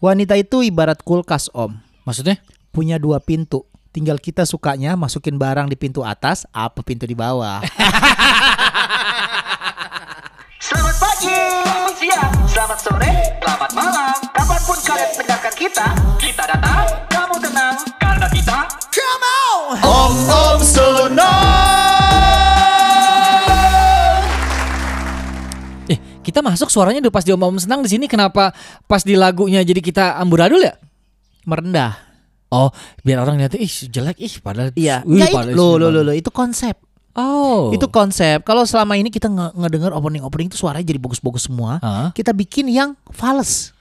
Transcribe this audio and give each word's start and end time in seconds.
Wanita 0.00 0.32
itu 0.40 0.64
ibarat 0.64 1.04
kulkas 1.04 1.52
om, 1.52 1.76
Maksudnya? 2.08 2.40
punya 2.72 2.96
dua 2.96 3.20
pintu. 3.20 3.68
Tinggal 3.92 4.16
kita 4.16 4.48
sukanya 4.48 4.96
masukin 4.96 5.36
barang 5.36 5.68
di 5.68 5.76
pintu 5.76 6.00
atas, 6.00 6.48
apa 6.56 6.80
pintu 6.80 7.04
di 7.04 7.12
bawah. 7.12 7.60
Selamat 10.56 10.96
pagi, 10.96 11.36
selamat 11.36 11.94
siang, 12.00 12.32
selamat 12.48 12.78
sore, 12.80 13.12
selamat 13.44 13.70
malam. 13.76 14.16
Kapan 14.32 14.60
pun 14.64 14.78
kalian 14.88 15.10
mendengarkan 15.20 15.54
kita, 15.60 15.86
kita 16.16 16.42
datang, 16.48 16.84
kamu 17.12 17.36
tenang, 17.44 17.76
karena 18.00 18.28
kita 18.32 18.58
om 19.84 20.14
om 20.32 20.60
sono. 20.64 21.49
Kita 26.30 26.40
masuk 26.40 26.70
suaranya 26.70 27.02
udah 27.02 27.12
pas 27.12 27.22
di 27.22 27.30
om-om 27.30 27.58
senang 27.58 27.82
di 27.82 27.90
sini 27.90 28.06
kenapa 28.06 28.54
pas 28.86 29.02
di 29.02 29.14
lagunya 29.14 29.60
jadi 29.60 29.78
kita 29.78 30.16
amburadul 30.16 30.62
ya? 30.62 30.74
Merendah. 31.42 31.98
Oh, 32.48 32.70
biar 33.00 33.20
orang 33.20 33.38
lihat 33.38 33.54
ih 33.54 33.66
jelek 33.86 34.18
ih 34.18 34.38
padahal 34.38 34.70
Iya. 34.72 35.02
Wih, 35.02 35.22
padahal 35.24 35.50
itu, 35.50 35.56
lo 35.56 35.76
lo 35.76 35.88
lo 35.88 36.00
lo 36.02 36.12
itu 36.12 36.30
konsep. 36.30 36.74
Oh. 37.10 37.70
Itu 37.70 37.86
konsep. 37.86 38.42
Kalau 38.42 38.62
selama 38.62 38.94
ini 38.94 39.06
kita 39.06 39.26
nge 39.26 39.54
ngedenger 39.54 39.90
opening 39.90 40.22
opening 40.22 40.46
itu 40.46 40.56
suaranya 40.56 40.82
jadi 40.84 40.98
bagus-bagus 40.98 41.46
semua. 41.46 41.78
Hah? 41.78 42.10
Kita 42.10 42.30
bikin 42.30 42.66
yang 42.66 42.94
fals. 43.10 43.74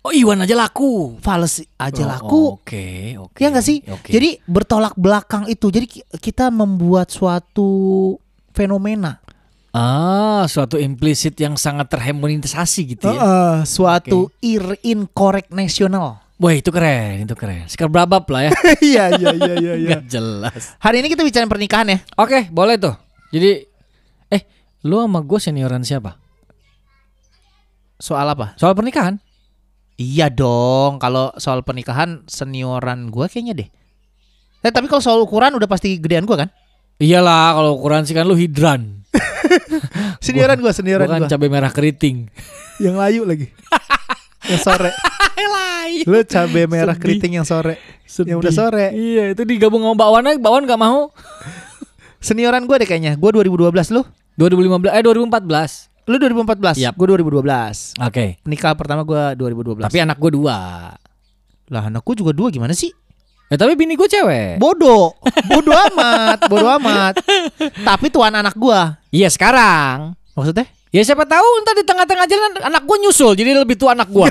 Oh, 0.00 0.12
Iwan 0.12 0.36
aja 0.40 0.52
laku. 0.52 1.16
Fals 1.18 1.64
aja 1.80 2.02
Oh, 2.02 2.08
laku. 2.08 2.42
Oke, 2.60 3.16
oke. 3.16 3.40
Ya 3.40 3.48
nggak 3.48 3.64
sih? 3.64 3.80
Oke. 3.88 4.12
Jadi 4.12 4.36
bertolak 4.44 4.92
belakang 4.94 5.48
itu. 5.48 5.72
Jadi 5.72 5.86
ki- 5.88 6.04
kita 6.20 6.52
membuat 6.52 7.08
suatu 7.08 8.12
fenomena, 8.52 9.23
ah, 9.74 10.46
suatu 10.46 10.78
implisit 10.78 11.34
yang 11.42 11.58
sangat 11.58 11.90
terharmonisasi 11.90 12.94
gitu 12.94 13.10
ya. 13.10 13.18
Heeh, 13.18 13.54
suatu 13.66 14.30
ir 14.38 14.78
incorrect 14.86 15.50
nasional. 15.50 16.22
Wah, 16.38 16.54
itu 16.54 16.70
keren, 16.70 17.26
itu 17.26 17.34
keren. 17.34 17.66
Sekar 17.66 17.90
berabab 17.90 18.26
lah 18.30 18.48
ya. 18.48 18.52
Iya 18.82 19.04
iya 19.18 19.30
iya 19.34 19.54
iya. 19.58 19.72
Nggak 19.74 20.04
jelas. 20.10 20.78
Hari 20.78 21.02
ini 21.02 21.10
kita 21.10 21.26
bicara 21.26 21.46
pernikahan 21.50 21.90
ya. 21.90 21.98
Oke, 22.18 22.46
boleh 22.50 22.78
tuh. 22.78 22.94
Jadi 23.34 23.66
eh 24.30 24.42
lu 24.86 25.02
sama 25.02 25.22
gue 25.22 25.38
senioran 25.38 25.82
siapa? 25.82 26.18
Soal 27.98 28.26
apa? 28.30 28.58
Soal 28.58 28.74
pernikahan? 28.74 29.22
Iya 29.94 30.26
dong. 30.26 30.98
Kalau 30.98 31.30
soal 31.38 31.62
pernikahan 31.62 32.26
senioran 32.26 33.14
gua 33.14 33.30
kayaknya 33.30 33.64
deh. 33.64 33.68
Eh, 34.64 34.72
tapi 34.72 34.90
kalau 34.90 35.02
soal 35.02 35.18
ukuran 35.22 35.54
udah 35.54 35.68
pasti 35.70 36.00
gedean 36.02 36.26
gua 36.26 36.46
kan? 36.46 36.50
Iyalah, 36.98 37.54
kalau 37.58 37.70
ukuran 37.78 38.02
sih 38.06 38.14
kan 38.14 38.26
lu 38.26 38.34
hidran. 38.34 39.03
Senioran 40.24 40.56
gua, 40.56 40.72
senioran 40.72 41.04
Bukan 41.04 41.20
gua. 41.20 41.30
cabai 41.30 41.48
merah 41.52 41.68
keriting. 41.68 42.32
Yang 42.80 42.94
layu 42.96 43.22
lagi. 43.28 43.46
yang 44.48 44.60
sore. 44.60 44.90
Lu 46.08 46.20
cabe 46.26 46.64
merah 46.66 46.96
Sedih. 46.96 47.02
keriting 47.20 47.32
yang 47.38 47.46
sore. 47.46 47.76
Yang 48.24 48.38
udah 48.40 48.52
sore. 48.52 48.86
Iya, 48.96 49.36
itu 49.36 49.42
digabung 49.44 49.84
sama 49.84 49.94
bakwan 49.94 50.26
aja, 50.26 50.40
bakwan 50.40 50.64
gak 50.64 50.80
mau. 50.80 51.12
Senioran 52.18 52.64
gua 52.64 52.80
deh 52.80 52.88
kayaknya. 52.88 53.20
Gua 53.20 53.36
2012 53.36 53.92
lu. 53.92 54.02
2015 54.40 54.90
eh 54.90 55.02
2014. 55.04 55.92
Lu 56.08 56.16
2014. 56.16 56.80
Yap. 56.80 56.94
Gua 56.96 57.06
2012. 57.14 58.00
Oke. 58.00 58.40
Nikah 58.48 58.72
pertama 58.74 59.04
gua 59.04 59.36
2012. 59.36 59.84
Tapi 59.84 59.98
anak 60.00 60.16
gue 60.18 60.30
dua. 60.34 60.56
lah 61.64 61.88
anakku 61.88 62.12
juga 62.12 62.36
dua 62.36 62.52
gimana 62.52 62.76
sih? 62.76 62.92
Eh 63.52 63.56
tapi 63.60 63.76
bini 63.76 63.94
gue 63.94 64.08
cewek. 64.08 64.56
Bodoh. 64.56 65.14
Bodoh 65.46 65.76
amat, 65.92 66.48
bodoh 66.48 66.70
amat. 66.80 67.20
Tapi 67.84 68.08
tuan 68.08 68.32
anak 68.32 68.56
gua. 68.56 68.96
Iya 69.12 69.28
sekarang. 69.28 70.16
Maksudnya? 70.32 70.66
Ya 70.94 71.02
siapa 71.02 71.26
tahu 71.26 71.46
ntar 71.66 71.74
di 71.74 71.84
tengah-tengah 71.84 72.26
jalan 72.30 72.50
anak 72.70 72.82
gue 72.86 72.96
nyusul 73.02 73.34
jadi 73.34 73.50
lebih 73.58 73.74
tua 73.74 73.98
anak 73.98 74.08
gue. 74.14 74.30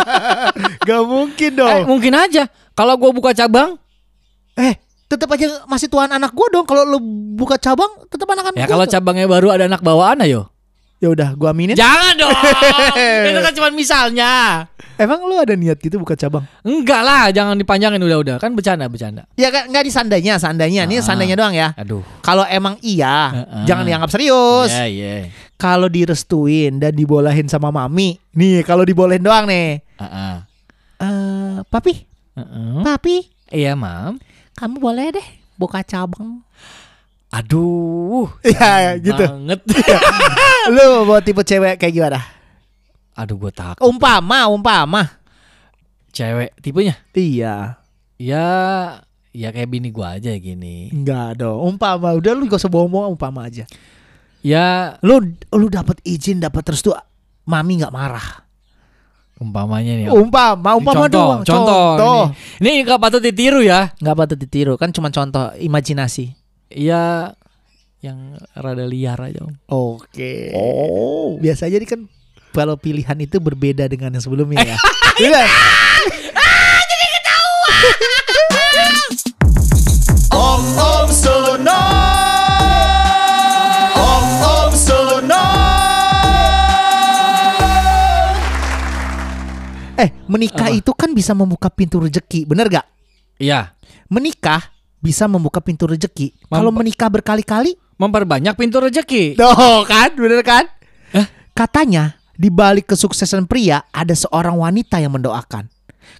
Gak 0.88 1.02
mungkin 1.08 1.50
eh, 1.56 1.82
mungkin 1.88 2.12
aja. 2.12 2.44
Kalau 2.76 3.00
gue 3.00 3.10
buka 3.16 3.32
cabang, 3.32 3.80
Eh, 4.60 4.74
tetap 5.08 5.32
aja 5.32 5.64
masih 5.64 5.88
tuan 5.88 6.10
anak 6.10 6.36
gua 6.36 6.46
dong. 6.52 6.66
Kalau 6.68 6.84
lu 6.84 6.98
buka 7.34 7.56
cabang, 7.56 7.88
tetap 8.12 8.28
anak 8.28 8.52
anak 8.52 8.58
ya 8.60 8.66
kalau 8.68 8.84
cabangnya 8.84 9.26
baru 9.30 9.48
ada 9.54 9.64
anak 9.70 9.80
bawaan 9.80 10.20
ayo. 10.26 10.49
Ya 11.00 11.08
udah, 11.08 11.32
gua 11.32 11.56
aminin. 11.56 11.72
Jangan 11.72 12.12
dong. 12.12 12.28
Itu 13.32 13.40
kan 13.40 13.52
cuma 13.56 13.68
misalnya. 13.72 14.32
Emang 15.00 15.24
lu 15.24 15.32
ada 15.32 15.56
niat 15.56 15.80
gitu 15.80 15.96
buka 15.96 16.12
cabang? 16.12 16.44
Enggak 16.60 17.00
lah, 17.00 17.32
jangan 17.32 17.56
dipanjangin 17.56 17.96
udah-udah. 17.96 18.36
Kan 18.36 18.52
bercanda, 18.52 18.84
bercanda. 18.84 19.24
Ya 19.32 19.48
kan 19.48 19.72
nggak 19.72 19.80
di 19.80 19.88
sandanya, 19.88 20.36
sandanya. 20.36 20.84
Ini 20.84 21.00
Ah. 21.00 21.02
sandanya 21.02 21.40
doang 21.40 21.56
ya. 21.56 21.72
Aduh. 21.72 22.04
Kalau 22.20 22.44
emang 22.44 22.76
iya, 22.84 23.32
Heeh. 23.32 23.64
jangan 23.64 23.88
dianggap 23.88 24.12
serius. 24.12 24.68
Iya, 24.68 24.84
iya. 24.84 25.12
Kalau 25.56 25.88
direstuin 25.88 26.76
dan 26.76 26.92
dibolehin 26.92 27.48
sama 27.48 27.72
mami, 27.72 28.20
nih 28.36 28.60
kalau 28.60 28.84
dibolehin 28.84 29.24
doang 29.24 29.48
nih. 29.48 29.80
Heeh. 29.96 30.34
Eh, 31.00 31.56
papi, 31.64 31.96
Heeh. 32.36 32.84
papi, 32.84 33.16
Iya, 33.48 33.72
Mam. 33.72 34.20
kamu 34.52 34.76
boleh 34.76 35.16
deh 35.16 35.26
buka 35.56 35.80
cabang. 35.80 36.44
Aduh. 37.30 38.26
Iya, 38.42 38.98
gitu. 38.98 39.22
Banget. 39.22 39.60
Lu 40.74 41.06
buat 41.06 41.22
tipe 41.22 41.40
cewek 41.40 41.78
kayak 41.78 41.94
gimana? 41.94 42.20
Aduh, 43.14 43.38
gue 43.38 43.52
takut. 43.52 43.82
Umpama, 43.82 44.50
umpama. 44.50 45.02
Cewek 46.10 46.50
tipenya. 46.58 46.98
Iya. 47.14 47.78
Ya, 48.18 48.46
ya 49.30 49.48
kayak 49.48 49.70
bini 49.70 49.88
gua 49.88 50.18
aja 50.18 50.34
gini. 50.34 50.90
Enggak 50.90 51.38
dong. 51.38 51.70
Umpama, 51.70 52.12
udah 52.12 52.32
lu 52.34 52.44
gak 52.44 52.58
usah 52.58 52.68
bohong-bohong 52.68 53.14
umpama 53.14 53.46
aja. 53.46 53.64
Ya, 54.40 54.96
Lu 55.00 55.20
lu 55.52 55.66
dapat 55.68 56.00
izin, 56.02 56.40
dapat 56.40 56.64
restu, 56.66 56.90
mami 57.44 57.76
nggak 57.76 57.92
marah. 57.92 58.44
umpamanya 59.36 59.96
nih. 59.96 60.06
Umpama, 60.12 60.76
umpama 60.76 61.08
Ini 61.08 61.12
contoh, 61.12 61.24
doang. 61.40 61.42
contoh. 61.48 62.20
Ini, 62.60 62.68
ini 62.68 62.84
nggak 62.84 63.00
patut 63.00 63.22
ditiru 63.24 63.60
ya. 63.64 63.88
Nggak 63.96 64.16
patut 64.16 64.36
ditiru, 64.36 64.76
kan 64.76 64.92
cuma 64.92 65.08
contoh 65.08 65.48
imajinasi. 65.56 66.36
Ya, 66.70 67.34
yang 67.98 68.38
rada 68.54 68.86
liar 68.86 69.18
aja. 69.18 69.42
Om. 69.42 69.58
Oke. 69.66 70.54
Oh. 70.54 71.34
Biasa 71.42 71.66
jadi 71.66 71.82
kan 71.82 72.06
kalau 72.54 72.78
pilihan 72.78 73.18
itu 73.18 73.42
berbeda 73.42 73.90
dengan 73.90 74.14
yang 74.14 74.22
sebelumnya 74.22 74.62
ya. 74.62 74.78
Iya. 75.20 75.42
Om 80.30 80.62
Om 80.78 81.08
Sono. 81.10 81.82
Om 83.98 84.26
Om 84.46 84.72
Sono. 84.72 85.44
Eh, 89.98 90.14
menikah 90.30 90.70
Apa? 90.70 90.78
itu 90.78 90.94
kan 90.94 91.10
bisa 91.12 91.34
membuka 91.34 91.66
pintu 91.68 91.98
rezeki, 92.00 92.46
bener 92.46 92.70
gak? 92.72 92.86
Iya, 93.36 93.76
Menikah 94.10 94.79
bisa 95.00 95.24
membuka 95.26 95.64
pintu 95.64 95.88
rezeki. 95.88 96.36
Kalau 96.46 96.70
menikah 96.70 97.08
berkali-kali, 97.08 97.74
memperbanyak 97.96 98.54
pintu 98.56 98.80
rezeki. 98.80 99.34
Tuh 99.36 99.84
kan, 99.88 100.12
bener 100.14 100.44
kan? 100.44 100.64
Hah? 101.12 101.26
Katanya 101.52 102.20
di 102.36 102.48
balik 102.48 102.88
kesuksesan 102.88 103.44
pria 103.44 103.84
ada 103.92 104.12
seorang 104.16 104.56
wanita 104.56 105.00
yang 105.00 105.12
mendoakan. 105.16 105.68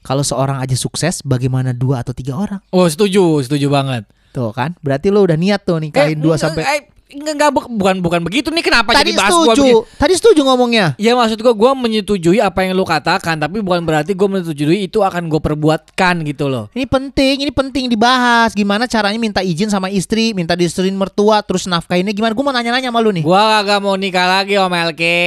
Kalau 0.01 0.25
seorang 0.25 0.61
aja 0.61 0.77
sukses, 0.77 1.21
bagaimana 1.25 1.77
dua 1.77 2.01
atau 2.01 2.17
tiga 2.17 2.37
orang? 2.37 2.61
Oh, 2.73 2.89
setuju, 2.89 3.45
setuju 3.45 3.69
banget. 3.69 4.09
Tuh 4.31 4.55
kan, 4.55 4.77
berarti 4.81 5.11
lo 5.11 5.25
udah 5.27 5.37
niat 5.37 5.67
tuh 5.67 5.77
nikahin 5.83 6.23
dua 6.23 6.37
eh, 6.37 6.41
sampai. 6.41 6.63
eh, 6.63 6.81
enggak, 7.13 7.35
enggak, 7.35 7.51
bu- 7.51 7.71
bukan 7.71 7.97
bukan 7.99 8.21
begitu 8.23 8.49
nih 8.51 8.63
kenapa 8.63 8.95
Tadi 8.95 9.11
jadi 9.11 9.19
bahas 9.19 9.33
gua 9.33 9.43
setuju, 9.53 9.63
begini? 9.63 9.99
tadi 9.99 10.15
setuju 10.15 10.41
ngomongnya. 10.43 10.87
Ya 10.97 11.13
maksud 11.13 11.39
gua 11.39 11.55
gua 11.55 11.71
menyetujui 11.75 12.39
apa 12.39 12.63
yang 12.63 12.73
lu 12.73 12.83
katakan 12.83 13.37
tapi 13.37 13.61
bukan 13.61 13.83
berarti 13.83 14.15
gua 14.15 14.29
menyetujui 14.31 14.87
itu 14.87 14.99
akan 15.01 15.27
gue 15.27 15.41
perbuatkan 15.41 16.23
gitu 16.25 16.47
loh. 16.47 16.71
Ini 16.73 16.87
penting, 16.87 17.43
ini 17.43 17.53
penting 17.53 17.85
dibahas. 17.87 18.53
Gimana 18.53 18.87
caranya 18.87 19.17
minta 19.17 19.41
izin 19.41 19.69
sama 19.69 19.89
istri, 19.89 20.31
minta 20.31 20.55
disetujuin 20.55 20.95
mertua, 20.95 21.43
terus 21.43 21.67
nafkahinnya 21.67 22.11
gimana? 22.11 22.33
Gue 22.33 22.45
mau 22.45 22.55
nanya-nanya 22.55 22.89
sama 22.89 23.03
lu 23.03 23.11
nih. 23.11 23.23
Gua 23.23 23.61
kagak 23.61 23.81
mau 23.81 23.95
nikah 23.95 24.27
lagi 24.27 24.55
Om 24.55 24.73
Elke. 24.73 25.19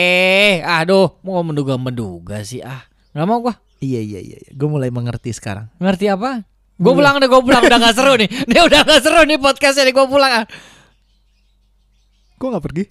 Aduh, 0.62 1.14
mau 1.22 1.42
menduga-menduga 1.42 2.42
sih 2.42 2.60
ah. 2.60 2.84
Gak 3.12 3.28
mau 3.28 3.40
gua. 3.40 3.54
Iya 3.78 4.00
iya 4.00 4.20
iya, 4.24 4.38
gue 4.48 4.68
mulai 4.68 4.88
mengerti 4.88 5.36
sekarang. 5.36 5.68
Ngerti 5.76 6.08
apa? 6.08 6.48
Gue 6.74 6.90
pulang 6.96 7.20
deh, 7.20 7.28
gue 7.28 7.42
pulang 7.44 7.62
udah 7.62 7.78
gak 7.80 7.96
seru 7.96 8.16
nih. 8.16 8.26
Ini 8.50 8.60
udah 8.64 8.82
gak 8.82 9.02
seru 9.04 9.22
nih 9.24 9.38
podcastnya 9.38 9.86
nih, 9.86 9.94
gue 9.94 10.06
pulang 10.08 10.32
ah. 10.40 10.46
Gue 12.38 12.48
nggak 12.50 12.66
pergi. 12.66 12.84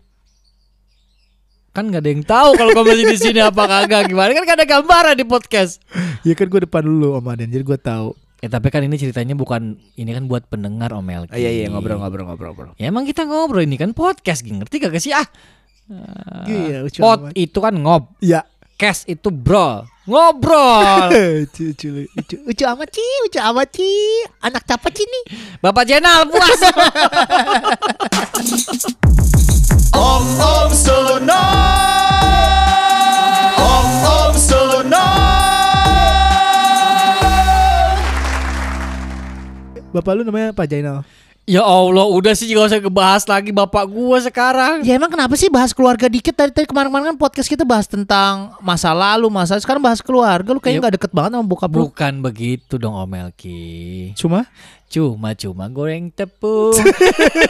Kan 1.73 1.89
gak 1.89 2.05
ada 2.05 2.11
yang 2.13 2.21
tahu 2.21 2.53
kalau 2.53 2.71
gue 2.77 2.85
masih 2.85 3.07
di 3.09 3.17
sini 3.17 3.41
apa 3.41 3.65
kagak 3.65 4.13
gimana 4.13 4.37
kan 4.37 4.45
gak 4.45 4.59
ada 4.61 4.69
gambaran 4.69 5.17
di 5.17 5.25
podcast. 5.25 5.81
Ya 6.21 6.37
kan 6.37 6.53
gue 6.53 6.69
depan 6.69 6.85
dulu 6.85 7.17
Om 7.17 7.27
Aden, 7.33 7.49
jadi 7.49 7.65
gue 7.65 7.79
tahu. 7.81 8.13
Ya 8.45 8.53
tapi 8.53 8.69
kan 8.69 8.85
ini 8.85 9.01
ceritanya 9.01 9.33
bukan 9.33 9.81
ini 9.97 10.11
kan 10.13 10.29
buat 10.29 10.45
pendengar 10.53 10.93
Om 10.93 11.09
Elki. 11.09 11.39
iya 11.41 11.49
iya 11.49 11.67
ngobrol 11.73 11.97
ngobrol 11.97 12.29
ngobrol 12.29 12.49
ngobrol. 12.53 12.73
Ya 12.77 12.93
emang 12.93 13.09
kita 13.09 13.25
ngobrol 13.25 13.65
ini 13.65 13.81
kan 13.81 13.97
podcast, 13.97 14.45
ngerti 14.45 14.85
gak 14.85 15.01
sih 15.01 15.17
ah? 15.17 15.25
Iya, 16.45 16.85
lucu 16.85 17.01
Pod 17.01 17.31
amat. 17.31 17.33
itu 17.37 17.59
kan 17.59 17.75
ngob, 17.75 18.05
Iya. 18.21 18.45
cash 18.77 19.07
itu 19.07 19.29
bro, 19.31 19.87
ngobrol. 20.05 21.09
lucu, 21.47 21.71
lucu, 21.71 21.89
lucu, 22.11 22.37
lucu 22.43 22.65
amat 22.67 22.89
Ci, 22.91 23.07
lucu 23.27 23.39
amat 23.39 23.69
Ci. 23.71 23.91
Anak 24.43 24.63
Ci 24.67 25.05
nih? 25.07 25.25
Bapak 25.63 25.85
Jenal 25.87 26.27
puas. 26.27 26.61
Bapak 40.03 40.19
lu 40.19 40.27
namanya 40.27 40.51
Pak 40.51 40.67
Jainal. 40.67 41.07
Ya 41.43 41.59
Allah, 41.67 42.07
udah 42.07 42.39
sih 42.39 42.47
gak 42.55 42.71
usah 42.71 42.79
ngebahas 42.79 43.27
lagi 43.27 43.51
bapak 43.51 43.83
gua 43.91 44.15
sekarang. 44.23 44.87
Ya 44.87 44.95
emang 44.95 45.11
kenapa 45.11 45.35
sih 45.35 45.51
bahas 45.51 45.75
keluarga 45.75 46.07
dikit 46.07 46.39
tadi 46.39 46.55
tadi 46.55 46.71
kemarin-kemarin 46.71 47.15
kan 47.15 47.19
podcast 47.19 47.51
kita 47.51 47.67
bahas 47.67 47.91
tentang 47.91 48.55
masa 48.63 48.95
lalu, 48.95 49.27
masa 49.27 49.59
sekarang 49.59 49.83
bahas 49.83 49.99
keluarga. 49.99 50.55
Lu 50.55 50.63
kayaknya 50.63 50.79
Ya, 50.79 50.83
nggak 50.87 50.95
deket 51.03 51.11
banget 51.11 51.31
sama 51.35 51.47
bokap 51.47 51.71
lu. 51.75 51.91
Bukan 51.91 52.23
begitu 52.23 52.79
dong 52.79 52.95
Om 52.95 53.15
Elki. 53.27 53.63
Cuma 54.15 54.47
Cuma-cuma 54.93 55.73
goreng 55.73 56.13
tepung. 56.13 56.77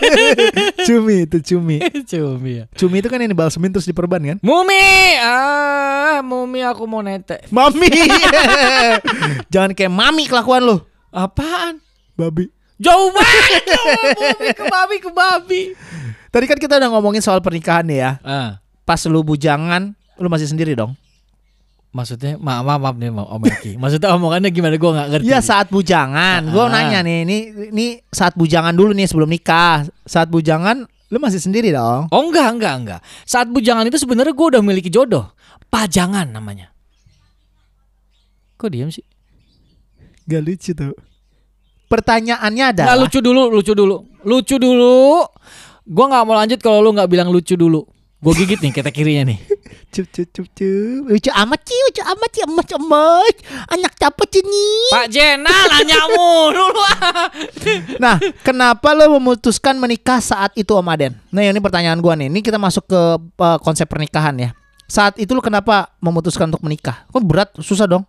cumi 0.87 1.27
itu 1.27 1.43
cumi. 1.43 1.83
Cumi 2.15 2.53
ya. 2.63 2.65
Cumi 2.79 3.03
itu 3.03 3.11
kan 3.11 3.19
yang 3.19 3.35
dibalsemin 3.35 3.75
terus 3.75 3.83
diperban 3.83 4.23
kan? 4.23 4.39
Mumi, 4.39 5.19
ah, 5.19 6.23
Mumi 6.23 6.63
aku 6.63 6.87
mau 6.87 7.03
nete. 7.03 7.43
Mami. 7.51 7.91
Jangan 9.53 9.75
kayak 9.75 9.91
mami 9.91 10.31
kelakuan 10.31 10.63
lu. 10.63 10.77
Apaan? 11.11 11.83
Babi. 12.23 12.45
Jauh 12.79 13.11
banget 13.11 13.63
ke 14.59 14.65
babi 14.65 14.97
ke 14.99 15.11
babi. 15.11 15.63
Tadi 16.29 16.45
kan 16.47 16.57
kita 16.57 16.79
udah 16.79 16.91
ngomongin 16.91 17.21
soal 17.21 17.39
pernikahan 17.39 17.85
nih 17.85 17.99
ya. 18.01 18.11
Ah, 18.21 18.51
Pas 18.83 18.99
lu 19.07 19.23
bujangan, 19.23 19.91
lu 20.17 20.27
masih 20.27 20.47
sendiri 20.47 20.75
dong. 20.75 20.95
maksudnya 21.93 22.41
maaf 22.41 22.65
maaf, 22.65 22.81
maaf 22.81 22.97
nih 22.97 23.13
Om 23.13 23.43
Elki. 23.45 23.73
Maksudnya 23.83 24.17
omongannya 24.17 24.49
gimana 24.49 24.81
gua 24.81 24.91
nggak 24.97 25.09
ngerti. 25.13 25.27
Iya 25.29 25.39
saat 25.39 25.69
bujangan. 25.69 26.49
Gua 26.49 26.67
Ah. 26.67 26.73
nanya 26.73 27.05
nih, 27.05 27.19
ini 27.23 27.37
ini 27.69 27.87
saat 28.09 28.33
bujangan 28.33 28.73
dulu 28.73 28.97
nih 28.97 29.05
sebelum 29.05 29.29
nikah. 29.29 29.85
Saat 30.03 30.33
bujangan 30.33 30.89
lu 31.13 31.19
masih 31.21 31.37
sendiri 31.37 31.69
dong. 31.69 32.09
Oh 32.09 32.25
enggak 32.25 32.49
enggak 32.49 32.75
enggak. 32.75 33.01
Saat 33.23 33.53
bujangan 33.53 33.85
itu 33.85 34.01
sebenarnya 34.01 34.33
gue 34.33 34.47
udah 34.57 34.61
memiliki 34.65 34.89
jodoh. 34.89 35.29
Pajangan 35.69 36.25
namanya. 36.25 36.73
Kok 38.57 38.73
diam 38.73 38.89
sih? 38.89 39.05
Gak 40.25 40.41
lucu 40.41 40.73
tuh. 40.73 40.97
Pertanyaannya 41.93 42.65
Nggak 42.73 42.89
adalah 42.89 42.97
lucu 42.97 43.19
dulu, 43.21 43.43
lucu 43.53 43.73
dulu, 43.77 43.97
lucu 44.25 44.57
dulu. 44.57 45.29
Gue 45.85 46.05
nggak 46.09 46.25
mau 46.25 46.41
lanjut 46.41 46.59
kalau 46.65 46.81
lu 46.81 46.97
nggak 46.97 47.11
bilang 47.13 47.29
lucu 47.29 47.53
dulu. 47.53 47.85
Gue 48.23 48.33
gigit 48.39 48.63
nih 48.65 48.71
kata 48.71 48.89
kirinya 48.95 49.35
nih. 49.35 49.39
cup 49.93 50.07
cup 50.09 50.29
cup 50.31 50.47
cup. 50.57 51.01
Lucu 51.11 51.29
amat 51.29 51.61
sih, 51.67 51.79
lucu 51.91 52.03
amat 52.07 52.31
sih, 52.33 52.43
emas 52.49 52.69
emas. 52.71 53.35
Anak 53.67 53.93
capek 54.01 54.41
nih. 54.41 54.89
Pak 54.95 55.07
Jenal 55.13 55.63
nanya 55.69 56.01
mulu 56.07 56.65
lu. 56.77 56.85
Nah, 58.01 58.17
kenapa 58.41 58.95
lo 58.97 59.19
memutuskan 59.21 59.77
menikah 59.77 60.23
saat 60.23 60.57
itu 60.57 60.73
Om 60.73 60.87
Aden? 60.87 61.13
Nah, 61.29 61.45
ini 61.45 61.61
pertanyaan 61.61 61.99
gua 62.01 62.17
nih. 62.17 62.33
Ini 62.33 62.41
kita 62.41 62.57
masuk 62.57 62.89
ke 62.89 63.01
uh, 63.21 63.59
konsep 63.61 63.85
pernikahan 63.85 64.33
ya. 64.39 64.51
Saat 64.89 65.21
itu 65.21 65.35
lo 65.35 65.45
kenapa 65.45 65.93
memutuskan 66.01 66.49
untuk 66.49 66.63
menikah? 66.63 67.05
Kok 67.11 67.21
berat, 67.27 67.51
susah 67.61 67.85
dong. 67.85 68.07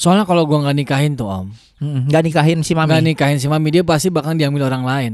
Soalnya 0.00 0.24
kalau 0.24 0.48
gue 0.48 0.56
nggak 0.56 0.76
nikahin 0.78 1.12
tuh 1.12 1.28
om, 1.28 1.52
Nggak 1.76 2.22
nikahin 2.24 2.64
si 2.64 2.72
nggak 2.72 2.88
mami. 2.88 3.12
nikahin 3.12 3.36
si 3.36 3.46
mami 3.46 3.68
dia 3.68 3.84
pasti 3.84 4.08
bakal 4.08 4.32
diambil 4.32 4.64
orang 4.66 4.80
lain. 4.82 5.12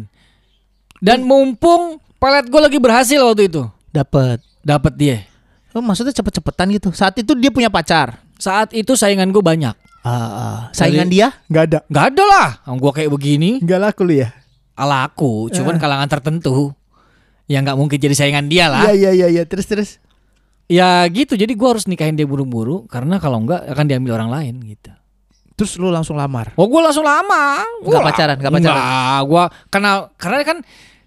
Dan 0.97 1.27
mumpung 1.27 1.99
pelet 2.17 2.47
gue 2.47 2.61
lagi 2.61 2.79
berhasil 2.79 3.19
waktu 3.19 3.51
itu, 3.51 3.67
Dapat. 3.91 4.39
dapat 4.63 4.93
dia. 4.95 5.19
Oh, 5.75 5.83
maksudnya 5.83 6.15
cepet-cepetan 6.15 6.71
gitu. 6.71 6.89
Saat 6.91 7.19
itu 7.19 7.35
dia 7.35 7.51
punya 7.51 7.67
pacar. 7.67 8.23
Saat 8.39 8.73
itu 8.73 8.95
saingan 8.95 9.29
gue 9.29 9.43
banyak. 9.43 9.75
Ah, 10.01 10.71
saingan 10.71 11.05
Jadi- 11.05 11.19
dia? 11.19 11.29
Nggak 11.51 11.65
ada. 11.67 11.79
Gak 11.91 12.05
ada 12.15 12.23
lah, 12.25 12.49
gue 12.65 12.93
kayak 12.95 13.11
begini. 13.11 13.51
Nggak 13.59 13.81
laku 13.83 14.03
lu 14.07 14.15
ya? 14.17 14.31
ala 14.77 15.09
aku, 15.09 15.49
cuman 15.51 15.75
Eh. 15.75 15.81
kalangan 15.81 16.05
tertentu 16.07 16.69
yang 17.49 17.65
nggak 17.65 17.75
mungkin 17.75 17.97
jadi 17.97 18.13
saingan 18.13 18.45
dia 18.45 18.69
lah. 18.69 18.85
Iya, 18.87 18.93
iya, 18.93 19.11
iya, 19.17 19.27
iya. 19.33 19.43
Terus, 19.49 19.65
terus. 19.65 19.91
Ya 20.67 21.07
gitu, 21.07 21.39
jadi 21.39 21.55
gua 21.55 21.79
harus 21.79 21.87
nikahin 21.87 22.19
dia 22.19 22.27
buru-buru 22.27 22.91
karena 22.91 23.23
kalau 23.23 23.39
enggak 23.39 23.63
akan 23.71 23.87
diambil 23.87 24.19
orang 24.19 24.31
lain 24.35 24.55
gitu. 24.67 24.91
Terus 25.57 25.79
lu 25.81 25.89
langsung 25.89 26.19
lamar. 26.19 26.53
Oh 26.55 26.69
gue 26.69 26.81
langsung 26.83 27.01
lama, 27.01 27.65
Nggak 27.81 28.03
pacaran, 28.05 28.37
nggak 28.37 28.53
pacaran? 28.53 28.77
Nggak, 28.77 29.21
gua 29.25 29.45
kenal 29.73 29.97
karena 30.21 30.45
kan 30.45 30.59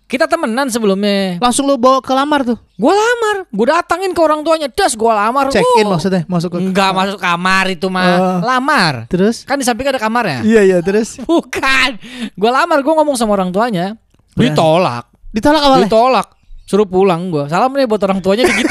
kita 0.10 0.26
temenan 0.26 0.74
sebelumnya. 0.74 1.38
Langsung 1.38 1.70
lu 1.70 1.78
bawa 1.78 2.02
ke 2.02 2.10
lamar 2.10 2.42
tuh. 2.42 2.58
Gua 2.74 2.98
lamar, 2.98 3.46
gua 3.54 3.78
datangin 3.78 4.10
ke 4.10 4.18
orang 4.18 4.42
tuanya, 4.42 4.66
das 4.72 4.98
gua 4.98 5.14
lamar. 5.14 5.54
Check 5.54 5.62
in 5.78 5.86
Uh, 5.86 5.94
maksudnya, 5.94 6.26
masuk 6.26 6.50
ke 6.56 6.58
Enggak 6.66 6.98
masuk 6.98 7.20
kamar 7.22 7.70
itu 7.70 7.86
mah, 7.94 8.08
Oh. 8.18 8.38
lamar. 8.42 9.06
Terus? 9.06 9.46
Kan 9.46 9.62
di 9.62 9.66
samping 9.70 9.86
ada 9.86 10.02
kamarnya. 10.02 10.42
Iya, 10.42 10.62
iya, 10.66 10.78
terus. 10.82 11.22
Bukan, 11.22 12.00
gua 12.34 12.64
lamar, 12.64 12.82
gua 12.82 13.06
ngomong 13.06 13.20
sama 13.22 13.38
orang 13.38 13.54
tuanya, 13.54 13.94
Berani. 14.34 14.50
ditolak, 14.50 15.06
Ditolak 15.30 15.62
awalnya. 15.62 15.86
ditolak, 15.86 16.28
suruh 16.70 16.86
pulang 16.86 17.34
gua. 17.34 17.50
Salam 17.50 17.74
nih 17.74 17.90
buat 17.90 17.98
orang 18.00 18.22
tuanya 18.22 18.46
gitu. 18.46 18.70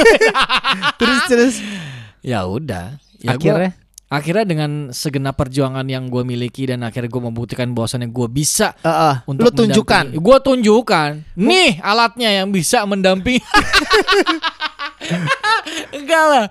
terus, 1.03 1.21
terus. 1.27 1.55
ya 2.23 2.47
udah, 2.47 2.95
ya 3.19 3.35
gua- 3.35 3.59
Akhirnya 3.59 3.71
akhirnya 4.09 4.45
dengan 4.47 4.71
segenap 4.89 5.37
perjuangan 5.37 5.85
yang 5.85 6.09
gue 6.09 6.25
miliki 6.25 6.65
dan 6.65 6.81
akhirnya 6.81 7.13
gue 7.13 7.23
membuktikan 7.23 7.77
bahwasannya 7.77 8.09
gue 8.09 8.25
bisa 8.27 8.73
Heeh, 8.81 9.21
untuk 9.29 9.45
lu 9.45 9.53
tunjukkan. 9.53 10.17
gue 10.17 10.37
tunjukkan 10.41 11.37
nih 11.37 11.77
alatnya 11.79 12.41
yang 12.41 12.49
bisa 12.49 12.89
mendampingi 12.89 13.45
enggak 15.93 16.25
lah 16.25 16.45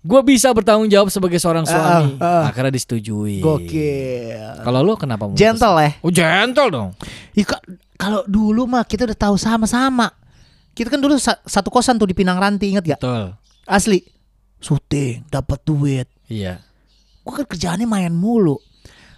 gue 0.00 0.20
bisa 0.22 0.48
bertanggung 0.48 0.88
jawab 0.88 1.08
sebagai 1.08 1.36
seorang 1.36 1.64
suami 1.64 2.16
Ah, 2.16 2.40
ah. 2.40 2.42
akhirnya 2.48 2.72
disetujui 2.72 3.40
Gokil. 3.40 4.64
kalau 4.64 4.80
lu 4.80 4.96
kenapa? 4.96 5.28
Gentle 5.32 5.76
ya. 5.76 5.90
oh 6.00 6.08
gentle 6.08 6.68
dong 6.68 6.88
kak, 7.34 7.60
kalau 7.96 8.24
dulu 8.24 8.64
mah 8.64 8.84
kita 8.84 9.04
udah 9.04 9.18
tahu 9.18 9.36
sama-sama. 9.36 10.08
Kita 10.74 10.90
kan 10.90 10.98
dulu 10.98 11.14
sa- 11.16 11.38
satu 11.40 11.70
kosan 11.70 11.96
tuh 11.96 12.04
di 12.04 12.12
Pinang 12.12 12.36
Ranti, 12.36 12.68
inget 12.68 12.84
gak? 12.84 13.00
betul 13.00 13.32
Asli. 13.64 14.02
Syuting, 14.58 15.28
dapat 15.28 15.60
duit. 15.62 16.08
iya 16.26 16.60
Gua 17.20 17.38
kan 17.38 17.46
kerjaannya 17.46 17.86
main 17.86 18.12
mulu. 18.12 18.60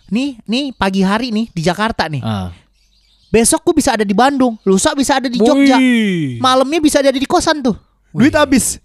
Nih, 0.07 0.39
nih 0.45 0.71
pagi 0.71 1.03
hari 1.03 1.35
nih 1.35 1.51
di 1.51 1.59
Jakarta 1.61 2.07
nih. 2.07 2.23
ah. 2.23 2.55
Besok 3.27 3.63
gua 3.63 3.75
bisa 3.75 3.91
ada 3.91 4.07
di 4.07 4.15
Bandung, 4.15 4.55
lusa 4.63 4.95
bisa 4.95 5.19
ada 5.19 5.27
di 5.27 5.35
Jogja. 5.37 5.75
Malamnya 6.39 6.79
bisa 6.79 7.03
ada 7.03 7.11
di 7.11 7.27
kosan 7.27 7.59
tuh. 7.59 7.75
Duit 8.13 8.31
habis. 8.33 8.79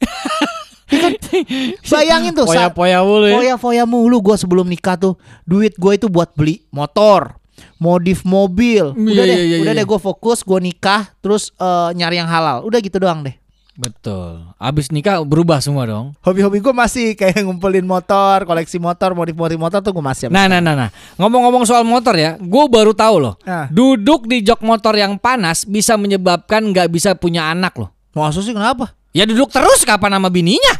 Iya 0.89 0.97
kan? 0.99 1.11
Bayangin 1.93 2.33
tuh, 2.33 2.45
saat 2.45 2.73
poya-poya 2.75 2.99
mulu 2.99 3.25
ya 3.25 3.37
foya-foya 3.37 3.83
mulu 3.85 4.17
gua 4.19 4.35
sebelum 4.35 4.65
nikah 4.65 4.97
tuh. 4.97 5.13
Duit 5.45 5.77
gua 5.77 5.95
itu 5.95 6.09
buat 6.09 6.33
beli 6.33 6.65
motor, 6.67 7.37
modif 7.75 8.21
mobil. 8.21 8.91
Udah 8.91 9.23
Iya, 9.23 9.23
deh, 9.25 9.37
iya, 9.37 9.45
iya, 9.45 9.57
udah 9.61 9.73
iya. 9.73 9.81
deh 9.81 9.87
gua 9.87 9.97
fokus, 9.97 10.41
gua 10.41 10.57
nikah, 10.57 11.09
terus 11.19 11.49
eh, 11.55 11.89
nyari 11.93 12.17
yang 12.17 12.27
halal. 12.27 12.61
Udah 12.63 12.79
gitu 12.79 12.97
doang 12.97 13.21
deh. 13.21 13.35
betul 13.71 14.43
abis 14.59 14.91
nikah 14.91 15.23
berubah 15.23 15.63
semua 15.63 15.87
dong 15.87 16.11
Hobi-hobi 16.21 16.59
gua 16.59 16.75
masih 16.75 17.15
kayak 17.15 17.39
ngumpulin 17.47 17.87
motor, 17.87 18.43
koleksi 18.43 18.77
motor, 18.77 19.15
modif-modif 19.15 19.55
motor 19.55 19.79
tuh 19.79 19.95
gua 19.95 20.11
masih. 20.11 20.27
Nah, 20.27 20.45
nah, 20.45 20.59
nah, 20.59 20.75
nah. 20.75 20.89
Ngomong-ngomong 21.15 21.63
soal 21.63 21.87
motor 21.87 22.13
ya, 22.13 22.35
gue 22.37 22.63
baru 22.67 22.91
tahu 22.91 23.15
loh. 23.23 23.39
Ah. 23.47 23.71
Duduk 23.71 24.27
di 24.27 24.43
jok 24.43 24.61
motor 24.61 24.93
yang 24.93 25.15
panas 25.17 25.63
bisa 25.63 25.95
menyebabkan 25.95 26.61
nggak 26.67 26.91
bisa 26.91 27.15
punya 27.15 27.47
anak 27.49 27.73
loh. 27.79 27.89
Maksud 28.11 28.43
sih 28.43 28.51
kenapa? 28.53 28.91
Ya 29.15 29.23
duduk 29.23 29.49
terus 29.49 29.81
kapan 29.81 30.19
sama 30.19 30.27
bininya? 30.27 30.73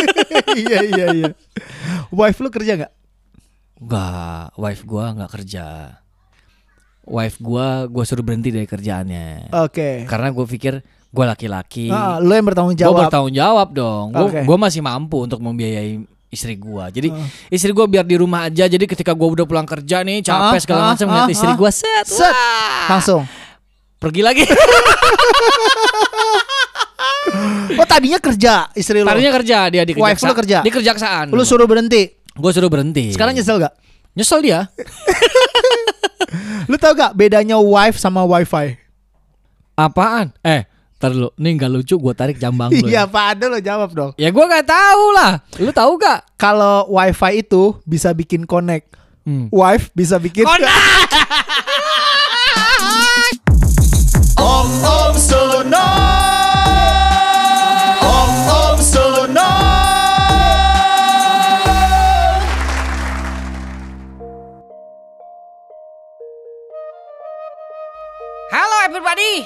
iya 0.60 0.80
iya 0.86 1.06
iya. 1.16 1.30
Wife 2.12 2.38
lu 2.38 2.52
kerja 2.52 2.72
nggak? 2.78 2.92
Enggak, 3.80 4.46
wife 4.56 4.82
gua 4.84 5.04
nggak 5.12 5.30
kerja. 5.32 5.64
Wife 7.06 7.38
gua 7.38 7.86
gua 7.86 8.02
suruh 8.02 8.20
berhenti 8.20 8.50
dari 8.50 8.66
kerjaannya. 8.66 9.54
Oke. 9.62 10.02
Karena 10.04 10.28
gue 10.28 10.42
pikir 10.44 10.82
gua 11.08 11.30
laki-laki. 11.30 11.86
Ah, 11.86 12.18
lu 12.18 12.30
yang 12.30 12.42
bertanggung 12.42 12.74
Gue 12.74 12.82
jawab. 12.82 13.06
bertanggung 13.06 13.30
jawab 13.30 13.68
dong. 13.70 14.10
Gue 14.10 14.26
Oke. 14.26 14.40
gua 14.42 14.56
masih 14.58 14.82
mampu 14.82 15.22
untuk 15.22 15.38
membiayai 15.38 16.02
istri 16.28 16.58
gua. 16.58 16.90
Jadi 16.90 17.08
Ah. 17.08 17.22
istri 17.48 17.70
gua 17.70 17.86
biar 17.86 18.02
di 18.02 18.18
rumah 18.18 18.50
aja. 18.50 18.66
Jadi 18.66 18.84
ketika 18.84 19.14
gua 19.14 19.30
udah 19.32 19.46
pulang 19.46 19.64
kerja 19.64 20.02
nih 20.02 20.18
Ah, 20.20 20.50
capek 20.50 20.60
segala 20.60 20.80
ah, 20.82 20.88
macam 20.92 21.06
ah, 21.06 21.10
ngeliat 21.14 21.30
istri 21.30 21.46
ah. 21.46 21.54
gua 21.54 21.70
set, 21.70 22.04
Set. 22.04 22.26
wah. 22.26 22.98
Langsung. 22.98 23.22
pergi 23.96 24.20
lagi. 24.20 24.42
Oh 27.76 27.84
tadinya 27.84 28.16
kerja 28.16 28.70
istri 28.72 29.02
lu. 29.02 29.08
Tadinya 29.08 29.32
kerja 29.34 29.66
dia 29.68 29.82
di 29.82 29.92
Wife 29.92 30.22
lu 30.22 30.32
kerja? 30.32 30.62
Di 30.62 30.70
kejaksaan. 30.70 31.28
Lu 31.28 31.42
suruh 31.42 31.66
berhenti. 31.66 32.14
gue 32.14 32.50
suruh 32.52 32.68
berhenti. 32.68 33.10
Sekarang 33.12 33.32
nyesel 33.32 33.58
gak? 33.58 33.74
nyesel 34.14 34.40
dia. 34.40 34.64
Lu 36.70 36.76
tau 36.78 36.94
gak 36.96 37.14
bedanya 37.14 37.60
wife 37.60 38.00
sama 38.00 38.24
wifi? 38.24 38.78
Apaan? 39.76 40.32
Eh, 40.40 40.64
ntar 40.96 41.12
dulu. 41.12 41.28
Nih 41.36 41.52
nggak 41.60 41.68
lucu 41.68 42.00
gue 42.00 42.14
tarik 42.16 42.40
jambang 42.40 42.72
lu. 42.72 42.88
Iya 42.88 43.04
ya. 43.04 43.06
Pak 43.12 43.36
Ado 43.36 43.52
lo 43.52 43.60
jawab 43.60 43.92
dong. 43.92 44.16
Ya 44.16 44.32
gue 44.32 44.40
nggak 44.40 44.64
tahu 44.64 45.04
lah. 45.12 45.44
Lu 45.60 45.68
tahu 45.68 46.00
gak? 46.00 46.24
Kalau 46.40 46.88
wifi 46.88 47.44
itu 47.44 47.76
bisa 47.84 48.08
bikin 48.16 48.48
connect. 48.48 48.96
Hmm. 49.28 49.52
Wife 49.52 49.92
bisa 49.92 50.16
bikin 50.16 50.48
Om 50.48 50.56
Everybody. 68.96 69.44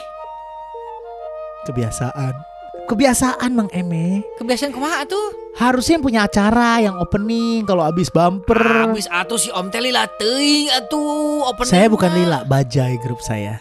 Kebiasaan 1.66 2.34
Kebiasaan 2.86 3.50
Mang 3.50 3.66
Eme. 3.74 4.22
Kebiasaan 4.38 4.70
kumaha 4.70 5.02
tuh? 5.10 5.58
Harusnya 5.58 5.98
yang 5.98 6.06
punya 6.06 6.20
acara 6.22 6.78
yang 6.78 6.94
opening 6.94 7.66
kalau 7.66 7.82
abis 7.82 8.14
bumper. 8.14 8.86
Habis 8.86 9.10
atuh 9.10 9.42
si 9.42 9.50
Om 9.50 9.66
teh 9.74 9.82
lila 9.82 10.06
teuing 10.06 10.70
atuh 10.70 11.50
opening 11.50 11.66
Saya 11.66 11.90
bukan. 11.90 12.14
Lila, 12.14 12.46
Bajai 12.46 12.94
grup 13.02 13.18
saya. 13.26 13.58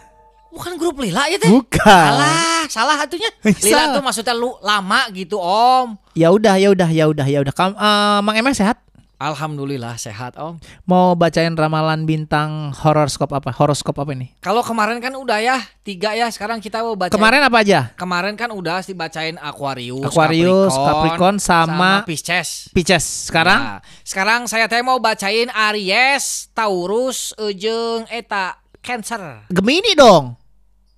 Bukan 0.53 0.77
grup 0.77 1.01
Lila 1.01 1.25
ya 1.25 1.41
teh. 1.41 1.49
Bukan. 1.49 1.81
Salah, 1.81 2.61
salah 2.69 2.97
atunya. 3.01 3.33
Lila 3.65 3.89
tuh 3.89 4.05
maksudnya 4.05 4.37
lu 4.37 4.61
lama 4.61 5.09
gitu 5.09 5.41
Om. 5.41 5.97
Ya 6.13 6.29
udah, 6.29 6.53
ya 6.61 6.69
udah, 6.69 6.89
ya 6.93 7.09
udah, 7.09 7.25
ya 7.25 7.41
udah. 7.41 7.53
Kam- 7.57 7.73
eh, 7.81 8.19
Mang 8.21 8.37
Eme 8.37 8.53
sehat? 8.53 8.77
Alhamdulillah 9.19 9.99
sehat 9.99 10.39
Om. 10.39 10.63
Mau 10.87 11.11
bacain 11.11 11.51
ramalan 11.51 12.07
bintang 12.07 12.71
horoskop 12.71 13.27
apa? 13.35 13.51
Horoskop 13.51 13.99
apa 13.99 14.15
ini? 14.15 14.31
Kalau 14.39 14.63
kemarin 14.63 15.03
kan 15.03 15.11
udah 15.11 15.43
ya 15.43 15.59
tiga 15.83 16.15
ya. 16.15 16.31
Sekarang 16.31 16.63
kita 16.63 16.79
mau 16.79 16.95
baca. 16.95 17.11
Kemarin 17.11 17.43
apa 17.43 17.59
aja? 17.59 17.91
Kemarin 17.99 18.39
kan 18.39 18.47
udah 18.47 18.79
dibacain 18.79 19.35
Aquarius, 19.35 20.07
Aquarius, 20.07 20.71
Capricorn, 20.71 21.35
sama- 21.35 22.07
Pisces. 22.07 22.71
Pisces. 22.71 23.27
Sekarang 23.27 23.59
Nah, 23.59 23.79
sekarang 24.07 24.47
saya 24.47 24.71
teh 24.71 24.79
mau 24.79 24.95
bacain 25.03 25.51
Aries, 25.51 26.47
Taurus, 26.55 27.35
Ejeng, 27.35 28.07
Eta, 28.07 28.55
Cancer. 28.79 29.43
Gemini 29.51 29.99
dong. 29.99 30.39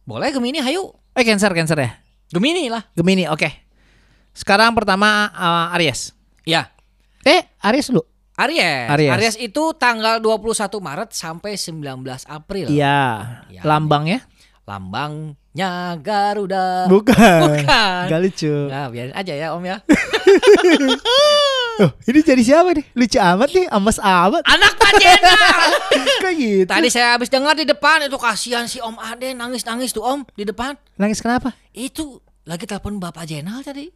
Boleh 0.06 0.30
Gemini, 0.30 0.62
hayu. 0.62 0.94
Eh 1.18 1.26
Cancer, 1.26 1.50
Cancer 1.58 1.82
ya. 1.82 1.98
Gemini 2.30 2.70
lah. 2.70 2.86
Gemini, 2.94 3.26
oke. 3.26 3.50
Sekarang 4.32 4.78
pertama 4.78 5.26
eh, 5.34 5.74
Aries. 5.82 6.14
Ya. 6.46 6.70
Eh, 7.26 7.50
Aries 7.66 7.90
dulu. 7.90 8.11
Aries. 8.48 9.12
Aries. 9.14 9.36
itu 9.38 9.64
tanggal 9.78 10.18
21 10.18 10.82
Maret 10.82 11.10
sampai 11.14 11.54
19 11.60 12.02
April. 12.26 12.68
Iya. 12.72 13.02
Ya. 13.52 13.62
Lambangnya? 13.62 14.26
Lambangnya 14.66 16.00
Garuda. 16.00 16.90
Bukan. 16.90 17.40
Bukan. 17.62 18.04
Gak 18.10 18.22
lucu. 18.22 18.56
Nah, 18.70 18.90
biarin 18.90 19.14
aja 19.14 19.34
ya 19.34 19.48
Om 19.54 19.64
ya. 19.66 19.78
Oh, 21.82 21.90
ini 22.06 22.20
jadi 22.22 22.44
siapa 22.46 22.78
nih? 22.78 22.86
Lucu 22.94 23.18
amat 23.18 23.50
nih, 23.58 23.66
amas 23.74 23.98
amat. 23.98 24.44
Anak 24.46 24.78
Pak. 24.78 24.92
Kayak 26.22 26.36
gitu. 26.38 26.70
Tadi 26.70 26.88
saya 26.94 27.18
habis 27.18 27.32
dengar 27.32 27.58
di 27.58 27.66
depan 27.66 28.06
itu 28.06 28.18
kasihan 28.22 28.70
si 28.70 28.78
Om 28.78 29.02
Ade 29.02 29.34
nangis-nangis 29.34 29.90
tuh 29.90 30.06
Om 30.06 30.22
di 30.38 30.46
depan. 30.46 30.78
Nangis 31.00 31.24
kenapa? 31.24 31.56
Itu 31.74 32.22
lagi 32.46 32.70
telepon 32.70 33.02
Bapak 33.02 33.26
Jenal 33.26 33.66
tadi. 33.66 33.90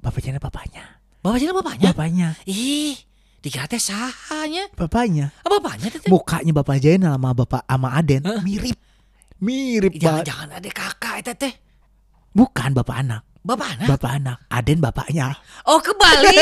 Bapaknya 0.00 0.40
bapaknya. 0.40 0.98
Bapak 1.20 1.38
Jenal 1.38 1.54
bapaknya? 1.60 1.92
Bapaknya. 1.92 2.28
Ih, 2.48 2.96
dikira 3.40 3.64
teh 3.64 3.80
sahanya. 3.80 4.68
Bapaknya. 4.76 5.32
Ah, 5.40 5.50
bapaknya 5.50 5.88
teh. 5.90 6.06
Mukanya 6.06 6.52
Bapak 6.52 6.76
Jenal 6.78 7.16
sama 7.16 7.32
Bapak 7.32 7.64
sama 7.64 7.88
Aden 7.96 8.22
mirip. 8.44 8.76
Mirip 9.40 9.96
banget. 9.96 10.28
Jangan-jangan 10.28 10.48
ada 10.60 10.70
kakak 10.70 11.14
eta 11.18 11.32
teh. 11.34 11.52
Bukan 12.30 12.76
bapak 12.76 12.96
anak. 13.00 13.22
Bapak 13.40 13.68
anak. 13.74 13.88
Bapak 13.88 14.10
anak. 14.20 14.36
Aden 14.46 14.78
bapaknya. 14.78 15.32
Oh, 15.64 15.80
kebalik. 15.80 16.36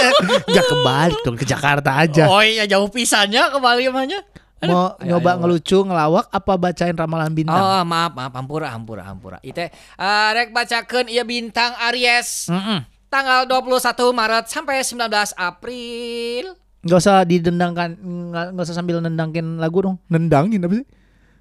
Gak 0.54 0.66
kebalik 0.68 1.18
dong 1.24 1.34
ke 1.34 1.42
Jakarta 1.42 2.04
aja. 2.04 2.28
oh 2.28 2.38
iya 2.38 2.68
jauh 2.68 2.86
pisannya 2.86 3.48
kebalik 3.50 3.88
emangnya. 3.88 4.20
Mau 4.64 4.96
Ayo, 4.96 5.16
nyoba 5.16 5.36
ayo. 5.36 5.38
ngelucu, 5.44 5.78
ngelawak 5.84 6.26
apa 6.32 6.52
bacain 6.56 6.96
ramalan 6.96 7.32
bintang? 7.32 7.60
Oh, 7.60 7.82
maaf, 7.84 8.16
maaf, 8.16 8.32
hampura, 8.32 8.72
hampura, 8.72 9.02
hampura. 9.04 9.36
Ite, 9.44 9.68
uh, 10.00 10.28
rek 10.32 10.56
bacakeun 10.56 11.12
ieu 11.12 11.20
bintang 11.24 11.76
Aries. 11.84 12.48
Mm-mm. 12.48 12.80
Tanggal 13.14 13.46
21 13.46 14.10
Maret 14.10 14.44
sampai 14.50 14.82
19 14.82 14.98
April. 15.38 16.58
Gak 16.82 16.98
usah 16.98 17.22
didendangkan, 17.22 17.94
nggak 18.02 18.46
nggak 18.58 18.64
usah 18.66 18.74
sambil 18.74 18.98
nendangin 18.98 19.62
lagu 19.62 19.86
dong. 19.86 20.02
Nendangin 20.10 20.58
apa 20.58 20.82
sih? 20.82 20.86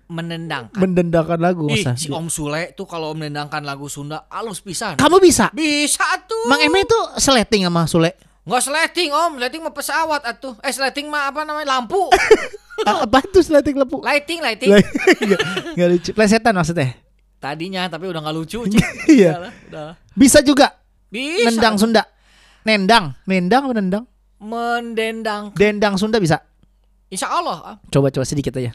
Menendangkan. 0.05 0.77
Mendendangkan 0.77 1.41
lagu 1.41 1.65
Ih, 1.73 1.81
si 1.97 2.13
Om 2.13 2.29
Sule 2.29 2.77
tuh 2.77 2.85
kalau 2.85 3.17
menendangkan 3.17 3.65
lagu 3.65 3.89
Sunda 3.89 4.29
alus 4.29 4.61
pisan. 4.61 5.01
Kamu 5.01 5.17
bisa. 5.17 5.49
Bisa 5.49 6.05
tuh. 6.29 6.45
Mang 6.45 6.61
Eme 6.61 6.85
tuh 6.85 7.17
seleting 7.17 7.65
sama 7.65 7.89
Sule. 7.89 8.13
Nggak 8.45 8.61
sleting 8.69 9.09
Om, 9.09 9.31
sleting 9.41 9.61
mah 9.65 9.73
pesawat 9.73 10.21
atuh. 10.29 10.53
Eh 10.61 10.69
sleting 10.69 11.09
mah 11.09 11.33
apa 11.33 11.41
namanya 11.41 11.73
lampu. 11.73 12.05
Apa 12.83 13.23
tuh 13.33 13.41
seleting 13.41 13.79
lepu? 13.79 14.03
lighting, 14.03 14.43
lighting. 14.43 14.69
Gak, 14.75 15.39
gak 15.73 15.87
lucu. 15.87 16.11
Plesetan 16.11 16.51
maksudnya. 16.51 16.91
Tadinya 17.41 17.87
tapi 17.87 18.11
udah 18.11 18.19
nggak 18.21 18.35
lucu. 18.35 18.61
Iya. 19.09 19.49
Bisa 20.13 20.43
juga. 20.45 20.82
Bisa. 21.13 21.53
Nendang 21.53 21.77
Sunda. 21.77 22.03
Nendang. 22.65 23.13
Nendang 23.23 23.69
apa 23.69 23.73
nendang? 23.77 24.03
Mendendang. 24.41 25.53
Dendang 25.53 25.93
Sunda 25.95 26.17
bisa. 26.17 26.41
Insya 27.07 27.29
Allah. 27.29 27.57
ah. 27.63 27.75
Coba-coba 27.87 28.25
sedikit 28.25 28.57
aja. 28.57 28.73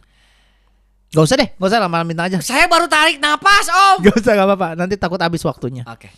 Gak 1.10 1.24
usah 1.24 1.34
deh. 1.34 1.50
Gak 1.50 1.66
usah 1.66 1.82
lama 1.82 2.06
bintang 2.06 2.30
aja. 2.30 2.38
Saya 2.38 2.64
baru 2.64 2.86
tarik 2.86 3.18
napas 3.18 3.66
Om. 3.66 4.06
Gak 4.06 4.16
usah 4.16 4.32
gak 4.32 4.46
apa-apa. 4.46 4.68
Nanti 4.72 4.94
takut 4.94 5.18
habis 5.18 5.42
waktunya. 5.42 5.82
Oke. 5.84 6.08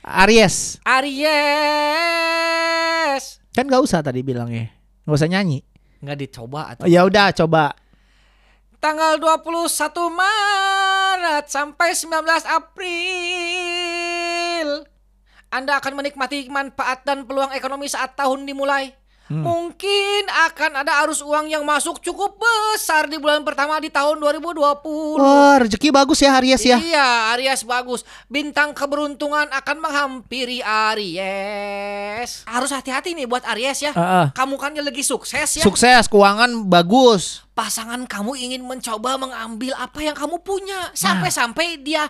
Aries. 0.00 0.80
Aries. 1.98 3.24
Kan 3.52 3.66
gak 3.66 3.82
usah 3.82 4.00
tadi 4.00 4.22
bilangnya. 4.22 4.72
Gak 5.04 5.14
usah 5.14 5.28
nyanyi. 5.28 5.60
Nggak 5.98 6.18
dicoba 6.20 6.72
atau 6.72 6.86
Oh, 6.86 6.88
ya 6.88 7.02
udah 7.02 7.34
coba. 7.34 7.74
tanggal 8.78 9.18
21 9.18 9.66
Maret 10.08 11.44
sampai 11.50 11.90
19 11.90 12.22
April. 12.46 13.67
Anda 15.48 15.80
akan 15.80 15.96
menikmati 15.96 16.48
manfaat 16.52 17.08
dan 17.08 17.24
peluang 17.24 17.56
ekonomi 17.56 17.88
saat 17.88 18.12
tahun 18.16 18.44
dimulai. 18.44 18.92
Hmm. 19.28 19.44
Mungkin 19.44 20.24
akan 20.24 20.80
ada 20.80 21.04
arus 21.04 21.20
uang 21.20 21.52
yang 21.52 21.60
masuk 21.60 22.00
cukup 22.00 22.40
besar 22.40 23.12
di 23.12 23.20
bulan 23.20 23.44
pertama 23.44 23.76
di 23.76 23.92
tahun 23.92 24.16
2020. 24.16 25.20
Wah 25.20 25.60
rezeki 25.60 25.92
bagus 25.92 26.24
ya 26.24 26.40
Aries 26.40 26.64
ya. 26.64 26.80
Iya, 26.80 27.36
Aries 27.36 27.60
bagus. 27.68 28.08
Bintang 28.32 28.72
keberuntungan 28.72 29.52
akan 29.52 29.76
menghampiri 29.84 30.64
Aries. 30.64 32.48
Harus 32.48 32.72
hati-hati 32.72 33.12
nih 33.12 33.28
buat 33.28 33.44
Aries 33.52 33.84
ya. 33.84 33.92
Heeh. 33.92 34.32
Kamu 34.32 34.56
kan 34.56 34.72
lagi 34.72 35.04
sukses 35.04 35.60
ya. 35.60 35.64
Sukses, 35.64 36.08
keuangan 36.08 36.64
bagus. 36.64 37.44
Pasangan 37.52 38.08
kamu 38.08 38.32
ingin 38.32 38.64
mencoba 38.64 39.20
mengambil 39.20 39.76
apa 39.76 40.00
yang 40.00 40.16
kamu 40.16 40.40
punya. 40.40 40.88
Sampai-sampai 40.96 41.84
dia 41.84 42.08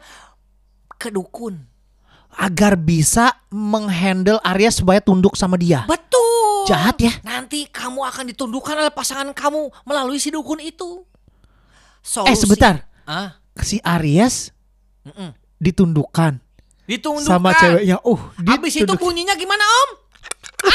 ke 1.02 1.11
dukun. 1.11 1.68
Agar 2.38 2.78
bisa 2.78 3.35
menghandle 3.50 4.38
Aries 4.47 4.78
supaya 4.78 5.02
tunduk 5.02 5.35
sama 5.35 5.59
dia. 5.59 5.83
Betul. 5.90 6.71
Jahat 6.71 6.95
ya. 7.02 7.11
Nanti 7.26 7.66
kamu 7.66 8.07
akan 8.07 8.30
ditundukkan 8.30 8.78
oleh 8.78 8.95
pasangan 8.95 9.35
kamu 9.35 9.66
melalui 9.83 10.23
si 10.23 10.30
dukun 10.30 10.62
itu. 10.62 11.02
Eh 12.25 12.37
sebentar. 12.38 12.87
Ah, 13.02 13.42
Si 13.59 13.83
Aries 13.83 14.54
mm-mm. 15.02 15.35
ditundukkan 15.59 16.38
ditundukkan. 16.87 17.26
sama 17.26 17.50
ceweknya. 17.59 17.99
Uh, 18.07 18.23
Habis 18.47 18.78
itu 18.78 18.95
bunyinya 18.95 19.35
gimana 19.35 19.66
om? 19.66 19.90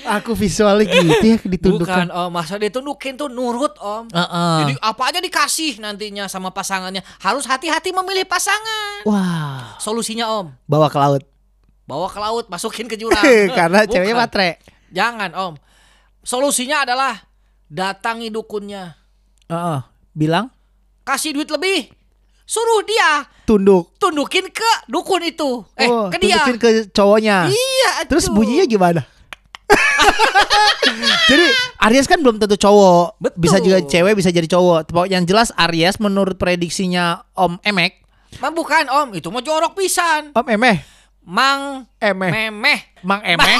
Aku 0.00 0.32
visualnya 0.32 0.84
gitu 0.84 1.10
ya 1.18 1.36
ditundukkan. 1.40 2.06
Bukan 2.06 2.08
om, 2.08 2.30
masa 2.30 2.54
ditundukin 2.54 3.14
tuh 3.14 3.26
nurut 3.26 3.74
om. 3.78 4.06
Heeh. 4.06 4.56
Jadi 4.60 4.72
apa 4.78 5.02
aja 5.04 5.18
dikasih 5.18 5.78
nantinya 5.78 6.26
sama 6.26 6.48
pasangannya. 6.48 7.02
Harus 7.18 7.44
hati-hati 7.44 7.90
memilih 7.90 8.22
pasangan. 8.22 9.02
Wah, 9.02 9.74
Solusinya 9.76 10.30
om, 10.30 10.54
bawa 10.64 10.86
ke 10.86 10.96
laut. 10.96 11.22
bawa 11.82 12.04
ke 12.06 12.20
laut, 12.20 12.44
masukin 12.46 12.84
ke 12.84 12.94
jurang. 12.94 13.24
Karena 13.58 13.82
Bukan. 13.82 13.90
ceweknya 13.90 14.14
matre. 14.14 14.60
Jangan 14.88 15.32
om. 15.32 15.54
Solusinya 16.20 16.84
adalah 16.84 17.16
datangi 17.66 18.28
dukunnya. 18.28 18.92
Heeh. 19.48 19.80
Bilang 20.12 20.52
Kasih 21.00 21.32
duit 21.32 21.48
lebih. 21.48 21.88
Suruh 22.44 22.80
dia 22.80 23.24
tunduk. 23.44 23.92
tundukin 23.96 24.48
ke 24.48 24.72
dukun 24.84 25.20
itu. 25.20 25.64
Eh, 25.74 25.84
Oh, 25.84 26.08
ke 26.08 26.16
dia. 26.16 26.36
tundukin 26.40 26.56
ke 26.56 26.68
cowoknya. 26.88 27.48
Iya, 27.48 28.04
Terus 28.04 28.28
atuh. 28.28 28.36
bunyinya 28.36 28.64
gimana? 28.64 29.00
Jadi 31.28 31.46
Aries 31.80 32.08
kan 32.08 32.18
belum 32.18 32.36
tentu 32.36 32.56
cowok, 32.56 33.20
Betul. 33.20 33.38
bisa 33.38 33.56
juga 33.60 33.78
cewek, 33.80 34.16
bisa 34.16 34.30
jadi 34.30 34.48
cowok. 34.48 34.88
Yang 35.06 35.24
jelas 35.28 35.48
Aries 35.54 35.96
menurut 35.98 36.34
prediksinya 36.34 37.22
Om 37.32 37.60
Emek, 37.62 38.00
Mah 38.36 38.52
bukan 38.52 38.84
om, 38.88 39.08
itu 39.12 39.28
mau 39.28 39.40
jorok 39.40 39.72
pisan. 39.72 40.32
Om 40.32 40.46
Emeh, 40.46 40.84
Mang 41.22 41.88
Emeh, 41.96 42.30
memeh. 42.30 42.78
Mang 43.00 43.20
Emeh. 43.20 43.56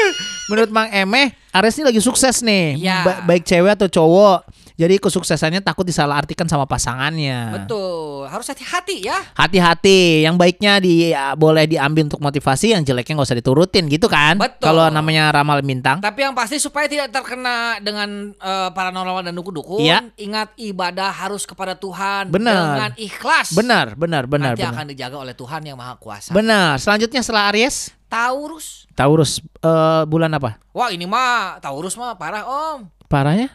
menurut 0.50 0.70
Mang 0.70 0.88
Emeh, 0.88 1.34
Aries 1.50 1.74
ini 1.76 1.86
lagi 1.86 1.98
sukses 1.98 2.38
nih, 2.40 2.78
Iya. 2.78 2.98
Ba- 3.02 3.22
baik 3.24 3.42
cewek 3.42 3.74
atau 3.74 3.88
cowok. 3.88 4.46
Jadi 4.76 4.96
kesuksesannya 4.96 5.60
takut 5.60 5.84
disalahartikan 5.84 6.48
sama 6.48 6.64
pasangannya. 6.64 7.62
Betul, 7.62 8.24
harus 8.26 8.46
hati-hati 8.48 9.04
ya. 9.04 9.18
Hati-hati, 9.36 10.24
yang 10.24 10.40
baiknya 10.40 10.80
di 10.80 11.12
ya, 11.12 11.36
boleh 11.36 11.68
diambil 11.68 12.08
untuk 12.08 12.20
motivasi, 12.20 12.72
yang 12.72 12.82
jeleknya 12.82 13.20
nggak 13.20 13.28
usah 13.28 13.38
diturutin 13.38 13.84
gitu 13.86 14.08
kan? 14.08 14.40
Betul. 14.40 14.72
Kalau 14.72 14.88
namanya 14.88 15.28
ramal 15.30 15.60
bintang. 15.60 16.00
Tapi 16.00 16.24
yang 16.24 16.32
pasti 16.32 16.56
supaya 16.56 16.88
tidak 16.88 17.12
terkena 17.12 17.76
dengan 17.78 18.32
eh, 18.32 18.70
paranormal 18.72 19.22
dan 19.22 19.36
dukun-dukun, 19.36 19.84
Iya. 19.84 20.08
ingat 20.16 20.56
ibadah 20.56 21.12
harus 21.12 21.44
kepada 21.44 21.76
Tuhan 21.76 22.32
Benar. 22.32 22.56
dengan 22.76 22.92
ikhlas. 22.96 23.52
Benar, 23.52 23.94
benar, 23.94 24.24
benar, 24.24 24.56
Nanti 24.56 24.64
benar. 24.64 24.74
akan 24.74 24.86
dijaga 24.88 25.16
oleh 25.20 25.34
Tuhan 25.36 25.60
yang 25.62 25.76
Maha 25.76 25.94
Kuasa. 26.00 26.32
Benar. 26.32 26.80
Selanjutnya 26.80 27.20
setelah 27.20 27.52
Aries, 27.52 27.92
Taurus. 28.08 28.84
Taurus 28.92 29.40
eh, 29.60 30.02
bulan 30.04 30.32
apa? 30.36 30.56
Wah, 30.72 30.92
ini 30.92 31.04
mah 31.04 31.60
Taurus 31.60 31.96
mah 31.96 32.16
parah, 32.16 32.44
Om. 32.44 32.88
Parahnya? 33.08 33.52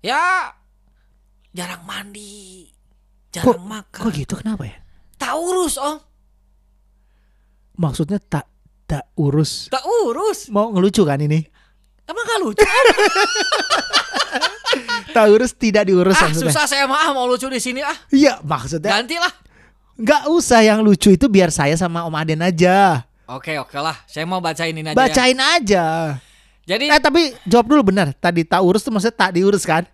Ya 0.00 0.52
jarang 1.52 1.84
mandi, 1.84 2.68
jarang 3.28 3.60
makan. 3.68 4.02
Kok 4.08 4.12
gitu 4.16 4.34
kenapa 4.40 4.64
ya? 4.64 4.76
Taurus 5.20 5.76
om. 5.76 6.00
Maksudnya 7.76 8.16
tak 8.20 8.48
tak 8.88 9.12
urus. 9.20 9.68
Tak 9.68 9.84
urus. 9.84 10.48
Mau 10.48 10.72
ngelucu 10.72 11.04
kan 11.04 11.20
ini? 11.20 11.44
Emang 12.08 12.24
gak 12.26 12.40
lucu? 12.42 12.64
Tak 15.10 15.26
urus 15.26 15.58
tidak 15.58 15.90
diurus 15.90 16.14
ah 16.14 16.30
maksudnya. 16.30 16.54
susah 16.54 16.64
saya 16.70 16.86
mah 16.86 17.02
ah, 17.02 17.10
mau 17.10 17.26
lucu 17.26 17.50
di 17.50 17.58
sini 17.58 17.82
ah. 17.82 17.98
Iya, 18.14 18.38
maksudnya 18.46 18.94
Gantilah. 18.94 19.32
nggak 19.98 20.22
usah 20.30 20.62
yang 20.62 20.86
lucu 20.86 21.10
itu 21.10 21.26
biar 21.26 21.50
saya 21.50 21.74
sama 21.74 22.06
Om 22.06 22.14
Aden 22.14 22.38
aja. 22.46 23.02
Oke 23.26 23.58
oke 23.58 23.74
lah. 23.78 23.98
Saya 24.06 24.22
mau 24.30 24.38
bacain 24.38 24.70
ini 24.70 24.86
aja. 24.86 24.94
ya. 24.94 24.98
Bacain 24.98 25.38
aja. 25.38 25.86
Jadi 26.64 26.86
Eh 26.86 27.00
tapi 27.00 27.32
jawab 27.44 27.66
dulu 27.66 27.90
benar. 27.90 28.12
Tadi 28.12 28.42
tak 28.42 28.60
urus 28.60 28.80
tuh 28.80 28.90
maksudnya 28.90 29.16
tak 29.16 29.30
diurus 29.34 29.64
kan? 29.64 29.84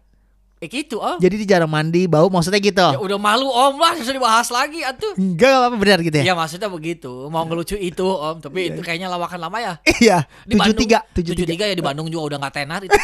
eh, 0.57 0.73
gitu 0.73 0.97
om. 0.97 1.21
Jadi 1.21 1.45
dia 1.45 1.57
jarang 1.57 1.69
mandi, 1.69 2.09
bau 2.09 2.33
maksudnya 2.33 2.57
gitu. 2.59 2.81
Ya 2.81 2.97
udah 2.97 3.21
malu 3.21 3.45
om 3.45 3.77
lah 3.77 3.93
susah 3.93 4.09
dibahas 4.11 4.49
lagi 4.49 4.81
atuh. 4.81 5.13
Enggak 5.13 5.53
nggak 5.53 5.69
apa 5.69 5.77
benar 5.77 5.99
gitu 6.01 6.17
ya? 6.17 6.25
Iya 6.25 6.35
maksudnya 6.35 6.73
begitu. 6.73 7.13
Mau 7.29 7.45
ngelucu 7.45 7.77
itu 7.77 8.01
om. 8.03 8.41
Tapi 8.41 8.73
itu 8.73 8.81
kayaknya 8.81 9.13
lawakan 9.13 9.37
lama 9.39 9.59
ya. 9.61 9.73
Iya, 10.01 10.25
Di 10.43 10.57
tujuh 10.57 10.61
Bandung- 10.65 10.81
tiga, 10.81 10.99
tujuh 11.13 11.33
tujuh 11.37 11.45
tiga. 11.45 11.53
tiga 11.61 11.65
ya 11.69 11.75
di 11.77 11.85
Bandung 11.85 12.09
juga 12.09 12.25
udah 12.33 12.39
nggak 12.41 12.55
tenar 12.57 12.81
itu. 12.81 12.97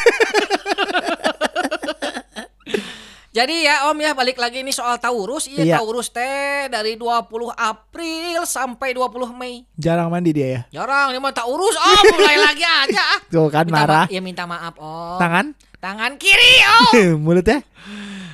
Jadi 3.33 3.65
ya 3.65 3.89
Om 3.89 3.97
ya 3.97 4.13
balik 4.13 4.37
lagi 4.37 4.61
ini 4.61 4.69
soal 4.69 4.95
Taurus. 4.95 5.49
Iya, 5.49 5.65
Iya. 5.65 5.75
Taurus 5.75 6.07
teh 6.07 6.69
dari 6.69 6.93
20 6.93 7.25
April 7.49 8.45
sampai 8.45 8.93
20 8.93 9.33
Mei. 9.33 9.65
Jarang 9.73 10.07
mandi 10.07 10.29
dia 10.31 10.47
ya. 10.47 10.61
Jarang 10.71 11.09
ini 11.09 11.17
mah 11.17 11.33
Taurus 11.33 11.73
Om 11.73 12.03
mulai 12.13 12.37
lagi 12.39 12.61
aja. 12.61 13.01
ah. 13.09 13.19
Tuh 13.25 13.49
kan 13.49 13.65
Minta 13.65 13.73
marah. 13.75 14.05
ma- 14.05 14.11
ya 14.11 14.21
minta 14.21 14.45
maaf 14.45 14.77
Om. 14.77 15.17
Tangan, 15.17 15.45
Tangan 15.75 16.11
kiri 16.15 16.53
Om. 16.61 16.93
mulutnya. 17.25 17.65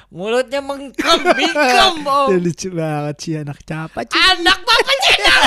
Mulutnya 0.09 0.59
mengkem 0.59 1.19
bingkem 1.31 1.95
Om. 2.19 2.35
Lucu 2.35 2.67
banget 2.69 3.15
sih 3.17 3.33
anak 3.37 3.63
capa 3.63 4.03
Ci. 4.03 4.19
Anak 4.19 4.59
bapak 4.59 4.95
cendal. 4.99 5.41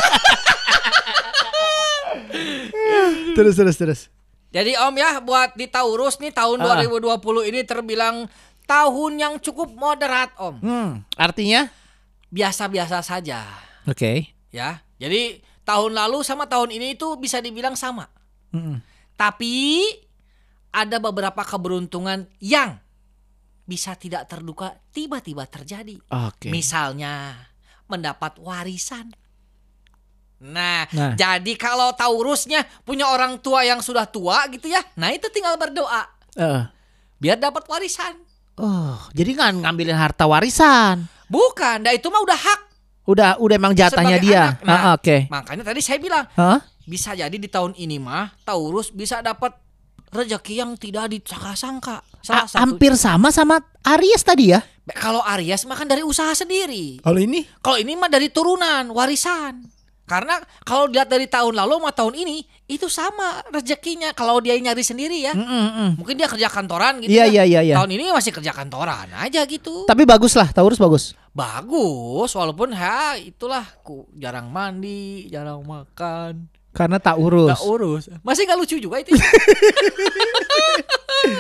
Terus 3.33 3.55
terus 3.55 3.77
terus. 3.77 4.01
Jadi 4.49 4.77
Om 4.77 4.95
ya 4.95 5.17
buat 5.19 5.53
di 5.53 5.65
Taurus 5.67 6.17
nih 6.19 6.29
tahun 6.31 6.57
Ah. 6.59 6.81
2020 6.81 7.21
ini 7.47 7.61
terbilang 7.63 8.29
tahun 8.65 9.13
yang 9.19 9.35
cukup 9.39 9.73
moderat 9.73 10.33
Om. 10.37 10.57
Hmm, 10.61 10.91
artinya? 11.15 11.69
Biasa-biasa 12.29 13.05
saja 13.05 13.45
Oke. 13.85 14.33
ya. 14.49 14.81
Jadi 14.97 15.39
tahun 15.63 15.93
lalu 15.93 16.23
sama 16.23 16.47
tahun 16.47 16.73
ini 16.73 16.97
itu 16.97 17.19
bisa 17.19 17.39
dibilang 17.39 17.77
sama. 17.77 18.09
Mm-mm. 18.55 18.81
Tapi 19.15 19.83
ada 20.73 20.97
beberapa 20.97 21.45
keberuntungan 21.45 22.25
yang 22.41 22.81
bisa 23.63 23.93
tidak 23.95 24.27
terduga 24.27 24.73
tiba-tiba 24.91 25.45
terjadi. 25.45 26.01
Oke. 26.09 26.49
Misalnya 26.49 27.37
mendapat 27.87 28.41
warisan. 28.41 29.13
Nah, 30.43 30.91
Nah. 30.91 31.15
jadi 31.15 31.55
kalau 31.55 31.95
Taurusnya 31.95 32.67
punya 32.83 33.07
orang 33.07 33.39
tua 33.39 33.63
yang 33.63 33.79
sudah 33.79 34.09
tua 34.09 34.43
gitu 34.51 34.67
ya. 34.67 34.83
Nah, 34.99 35.15
itu 35.15 35.31
tinggal 35.31 35.55
berdoa 35.55 36.03
Eh. 36.35 36.63
biar 37.21 37.39
dapat 37.39 37.63
warisan. 37.69 38.19
Oh, 38.55 38.95
jadi 39.11 39.33
kan 39.33 39.53
ngambilin 39.57 39.95
harta 39.95 40.25
warisan. 40.25 41.09
Bukan, 41.27 41.81
nah 41.81 41.91
itu 41.91 42.07
mah 42.07 42.21
udah 42.21 42.37
hak. 42.37 42.61
Udah 43.03 43.35
udah 43.37 43.55
emang 43.57 43.73
jatahnya 43.73 44.21
Sebagai 44.21 44.29
dia. 44.29 44.43
anak. 44.53 44.63
Nah, 44.63 44.79
Ah, 44.79 44.93
Oke. 44.95 45.17
Makanya 45.27 45.65
tadi 45.65 45.81
saya 45.81 45.97
bilang, 45.97 46.29
Hah? 46.31 46.61
bisa 46.83 47.11
jadi 47.13 47.33
di 47.33 47.47
tahun 47.47 47.73
ini 47.75 47.97
mah 47.97 48.37
Taurus 48.43 48.91
bisa 48.91 49.19
dapat 49.19 49.57
rezeki 50.09 50.55
yang 50.55 50.71
tidak 50.77 51.09
disangka-sangka. 51.09 52.05
Salah 52.21 52.45
A- 52.45 52.47
satu. 52.47 52.61
hampir 52.61 52.93
sama 52.95 53.33
sama 53.33 53.59
Aries 53.83 54.21
tadi 54.21 54.53
ya. 54.53 54.61
Kalau 54.93 55.25
Aries 55.25 55.65
mah 55.65 55.75
kan 55.75 55.87
dari 55.87 56.05
usaha 56.05 56.31
sendiri. 56.31 57.01
Kalau 57.01 57.17
ini? 57.17 57.49
Kalau 57.59 57.81
ini 57.81 57.97
mah 57.97 58.07
dari 58.07 58.29
turunan, 58.29 58.93
warisan. 58.93 59.72
Karena 60.13 60.37
kalau 60.61 60.93
dilihat 60.93 61.09
dari 61.09 61.25
tahun 61.25 61.57
lalu 61.57 61.81
sama 61.81 61.91
tahun 61.97 62.15
ini 62.21 62.37
itu 62.69 62.85
sama 62.93 63.41
rezekinya 63.49 64.13
kalau 64.13 64.45
dia 64.45 64.53
nyari 64.61 64.85
sendiri 64.85 65.25
ya. 65.25 65.33
Mm-mm-mm. 65.33 65.97
Mungkin 65.97 66.21
dia 66.21 66.29
kerja 66.29 66.53
kantoran 66.53 67.01
gitu 67.01 67.09
Iya 67.09 67.25
ya. 67.33 67.33
iya 67.33 67.45
iya 67.49 67.61
iya. 67.73 67.75
Tahun 67.81 67.89
ini 67.89 68.13
masih 68.13 68.29
kerja 68.37 68.53
kantoran 68.53 69.09
aja 69.09 69.41
gitu. 69.49 69.89
Tapi 69.89 70.05
bagus 70.05 70.37
lah, 70.37 70.53
Taurus 70.53 70.77
bagus. 70.77 71.17
Bagus 71.33 72.29
walaupun 72.37 72.77
ya 72.77 73.17
itulah 73.17 73.65
ku 73.81 74.05
jarang 74.21 74.53
mandi, 74.53 75.33
jarang 75.33 75.65
makan, 75.65 76.45
Karena 76.77 77.01
tak 77.01 77.17
urus. 77.17 77.57
tak 77.57 77.65
urus. 77.65 78.13
Masih 78.21 78.45
gak 78.45 78.61
lucu 78.61 78.77
juga 78.77 79.01
itu. 79.01 79.17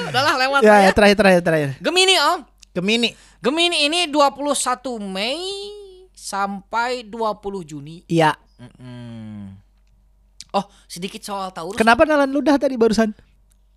Udahlah 0.08 0.34
lewat 0.48 0.60
ya, 0.64 0.80
ya, 0.80 0.88
ya. 0.88 0.90
terakhir 0.96 1.16
terakhir 1.20 1.42
terakhir. 1.44 1.70
Gemini 1.80 2.16
Om. 2.16 2.40
Gemini. 2.72 3.10
Gemini 3.44 3.76
ini 3.84 4.00
21 4.08 4.96
Mei 5.02 5.44
sampai 6.14 7.04
20 7.04 7.68
Juni. 7.68 8.04
Iya. 8.08 8.32
Mm-mm. 8.62 9.58
Oh, 10.52 10.64
sedikit 10.86 11.24
soal 11.24 11.50
Taurus. 11.50 11.80
Kenapa 11.80 12.04
nalan 12.04 12.28
ludah 12.28 12.54
tadi 12.60 12.76
barusan? 12.76 13.10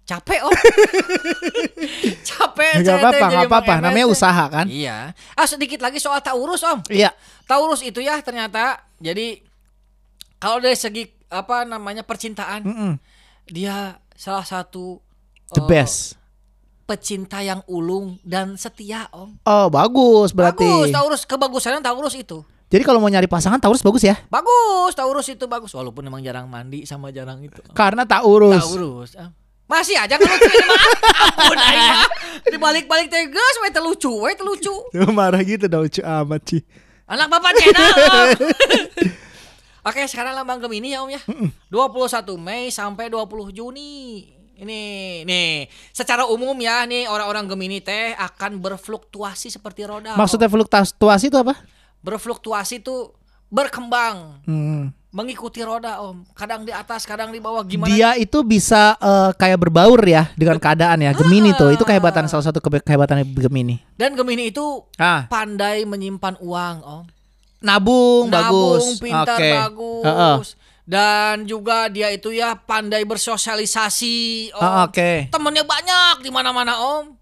Capek 0.06 0.44
om. 0.46 0.54
Capek. 2.30 2.74
Enggak 2.78 2.94
saya 2.94 3.02
apa-apa, 3.02 3.26
enggak 3.26 3.50
apa-apa. 3.50 3.74
Namanya 3.82 4.06
usaha 4.06 4.44
kan? 4.52 4.66
Iya. 4.70 5.18
Ah 5.34 5.48
sedikit 5.50 5.82
lagi 5.82 5.98
soal 5.98 6.22
Taurus 6.22 6.62
om. 6.62 6.84
Iya. 6.94 7.10
Taurus 7.50 7.82
itu 7.82 8.04
ya 8.06 8.22
ternyata 8.22 8.86
jadi 9.02 9.42
kalau 10.38 10.62
dari 10.62 10.78
segi 10.78 11.10
apa 11.34 11.66
namanya 11.66 12.06
percintaan 12.06 12.62
Mm-mm. 12.62 12.92
dia 13.50 13.98
salah 14.14 14.46
satu 14.46 15.02
The 15.58 15.62
eh, 15.62 15.68
best. 15.68 16.22
pecinta 16.86 17.42
yang 17.42 17.66
ulung 17.66 18.22
dan 18.22 18.62
setia 18.62 19.10
om. 19.10 19.42
Oh, 19.42 19.74
bagus 19.74 20.38
berarti. 20.38 20.62
Bagus 20.62 20.94
Taurus 20.94 21.22
kebagusannya 21.26 21.82
Taurus 21.82 22.14
itu. 22.14 22.46
Jadi 22.66 22.82
kalau 22.82 22.98
mau 22.98 23.10
nyari 23.10 23.30
pasangan 23.30 23.62
Taurus 23.62 23.86
bagus 23.86 24.02
ya? 24.02 24.18
Bagus 24.28 24.98
Taurus 24.98 25.30
itu 25.30 25.46
bagus 25.46 25.70
walaupun 25.78 26.02
emang 26.06 26.22
jarang 26.26 26.50
mandi 26.50 26.84
sama 26.90 27.14
jarang 27.14 27.46
itu. 27.46 27.62
Karena 27.78 28.04
tak 28.10 28.26
urus. 28.26 28.58
Taurus. 28.58 29.12
Ah. 29.16 29.30
Masih 29.66 29.98
aja 29.98 30.14
ngelucu 30.18 30.46
ini 30.50 30.66
mah. 30.70 30.82
Ampun 31.26 31.58
aing 31.58 31.90
mah. 31.90 32.10
Dibalik-balik 32.46 33.08
teh 33.10 33.26
geus 33.30 33.56
we 33.66 33.70
lucu, 33.82 34.12
we 34.14 34.34
lucu. 34.42 34.74
Marah 35.14 35.42
gitu 35.42 35.66
dah 35.66 35.82
lucu 35.82 36.02
amat 36.06 36.42
sih. 36.46 36.62
Anak 37.06 37.30
bapak 37.30 37.54
channel. 37.58 37.94
Oke, 39.90 40.02
sekarang 40.10 40.34
lambang 40.34 40.58
Gemini 40.58 40.98
ya 40.98 41.06
Om 41.06 41.14
ya. 41.14 41.22
21 41.70 42.26
Mei 42.42 42.74
sampai 42.74 43.14
20 43.14 43.54
Juni. 43.54 44.26
Ini 44.56 44.82
nih, 45.28 45.68
secara 45.92 46.26
umum 46.26 46.56
ya 46.58 46.88
nih 46.90 47.06
orang-orang 47.06 47.46
Gemini 47.46 47.84
teh 47.86 48.18
akan 48.18 48.58
berfluktuasi 48.58 49.54
seperti 49.54 49.86
roda. 49.86 50.18
Maksudnya 50.18 50.50
fluktuasi 50.50 51.30
itu 51.30 51.38
apa? 51.38 51.54
Berfluktuasi 52.06 52.80
tuh 52.80 53.18
berkembang, 53.50 54.46
Hmm. 54.46 54.94
mengikuti 55.10 55.64
roda 55.64 56.04
Om. 56.04 56.28
Kadang 56.36 56.62
di 56.62 56.70
atas, 56.70 57.08
kadang 57.08 57.32
di 57.32 57.40
bawah 57.40 57.64
gimana? 57.64 57.88
Dia 57.88 58.14
itu 58.14 58.44
bisa 58.44 58.94
eh, 58.96 59.32
kayak 59.34 59.58
berbaur 59.60 59.98
ya 60.04 60.30
dengan 60.36 60.60
keadaan 60.60 61.02
ya. 61.02 61.12
Gemini 61.12 61.56
tuh 61.56 61.72
itu 61.72 61.82
kehebatan 61.82 62.28
salah 62.28 62.46
satu 62.46 62.60
kehebatan 62.60 63.24
Gemini. 63.26 63.80
Dan 63.96 64.14
Gemini 64.14 64.52
itu 64.52 64.84
Ah, 64.96 65.26
pandai 65.26 65.82
menyimpan 65.84 66.38
uang 66.38 66.78
Om. 66.84 67.04
nabung, 67.64 68.30
Nabung, 68.30 68.78
bagus. 68.78 69.02
pintar, 69.02 69.40
Oke. 69.40 69.50
bagus. 69.56 70.04
Heeh. 70.06 70.36
Dan 70.86 71.50
juga 71.50 71.90
dia 71.90 72.14
itu 72.14 72.30
ya 72.30 72.54
pandai 72.54 73.02
bersosialisasi. 73.08 74.52
Om. 74.54 74.62
Ah, 74.62 74.86
Oke. 74.86 75.32
Temennya 75.32 75.64
banyak 75.64 76.22
di 76.22 76.30
mana-mana 76.30 76.78
Om. 76.78 77.18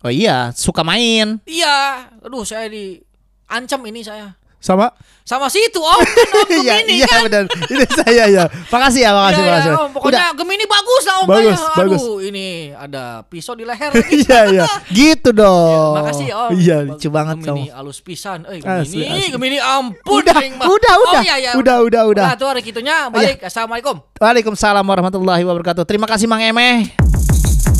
Oh 0.00 0.12
iya, 0.12 0.54
suka 0.54 0.80
main. 0.80 1.42
Iya, 1.42 2.06
aduh 2.22 2.46
saya 2.46 2.70
di 2.70 3.02
ancam 3.46 3.80
ini 3.84 4.02
saya. 4.02 4.34
Sama? 4.56 4.88
Sama 5.22 5.46
situ 5.46 5.78
Om, 5.84 6.00
kan 6.00 6.26
Om 6.32 6.48
Iya, 6.58 6.74
Gemini 6.80 6.92
iya 6.96 7.06
kan. 7.06 7.22
benar. 7.22 7.44
Ini 7.70 7.84
saya 7.86 8.24
ya. 8.26 8.44
Makasih 8.66 9.00
ya, 9.04 9.10
makasih, 9.12 9.36
Iya, 9.36 9.46
iya, 9.46 9.52
makasih. 9.52 9.72
Om. 9.76 9.90
Pokoknya 9.94 10.24
Gemini 10.34 10.64
bagus 10.66 11.02
lah 11.06 11.14
Om. 11.22 11.26
Bagus, 11.28 11.60
Aduh, 11.60 11.76
bagus. 11.78 12.02
ini 12.24 12.46
ada 12.72 13.02
pisau 13.22 13.54
di 13.54 13.62
leher. 13.62 13.90
Iya, 14.16 14.40
iya. 14.50 14.64
Gitu 14.88 15.30
dong. 15.30 15.92
Makasih 15.94 16.26
Om. 16.32 16.50
Iya, 16.56 16.76
lucu 16.82 17.08
banget 17.08 17.36
kamu. 17.38 17.62
Gemini 17.62 17.70
alus 17.70 17.98
pisan. 18.00 18.42
Eh, 18.48 18.58
Asli, 18.58 18.96
Gemini, 18.96 19.06
asli. 19.06 19.30
Gemini 19.30 19.58
ampun. 19.60 20.18
Udah, 20.18 20.34
mah. 20.34 20.66
udah, 20.66 20.92
Oh, 20.96 21.04
udah. 21.04 21.22
iya, 21.22 21.34
iya. 21.38 21.50
Udah, 21.54 21.76
udah, 21.80 22.02
udah. 22.08 22.24
Udah 22.26 22.34
tuh 22.34 22.48
hari 22.48 22.60
gitunya 22.60 23.06
balik. 23.06 23.44
Assalamualaikum. 23.44 24.02
Waalaikumsalam 24.18 24.82
warahmatullahi 24.82 25.44
wabarakatuh. 25.44 25.84
Terima 25.84 26.10
kasih 26.10 26.26
Mang 26.26 26.42
Emeh. 26.42 26.90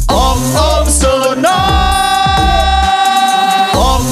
Om 0.06 0.38
Om 0.54 0.86
Sono. 0.86 1.58
Om 3.74 4.02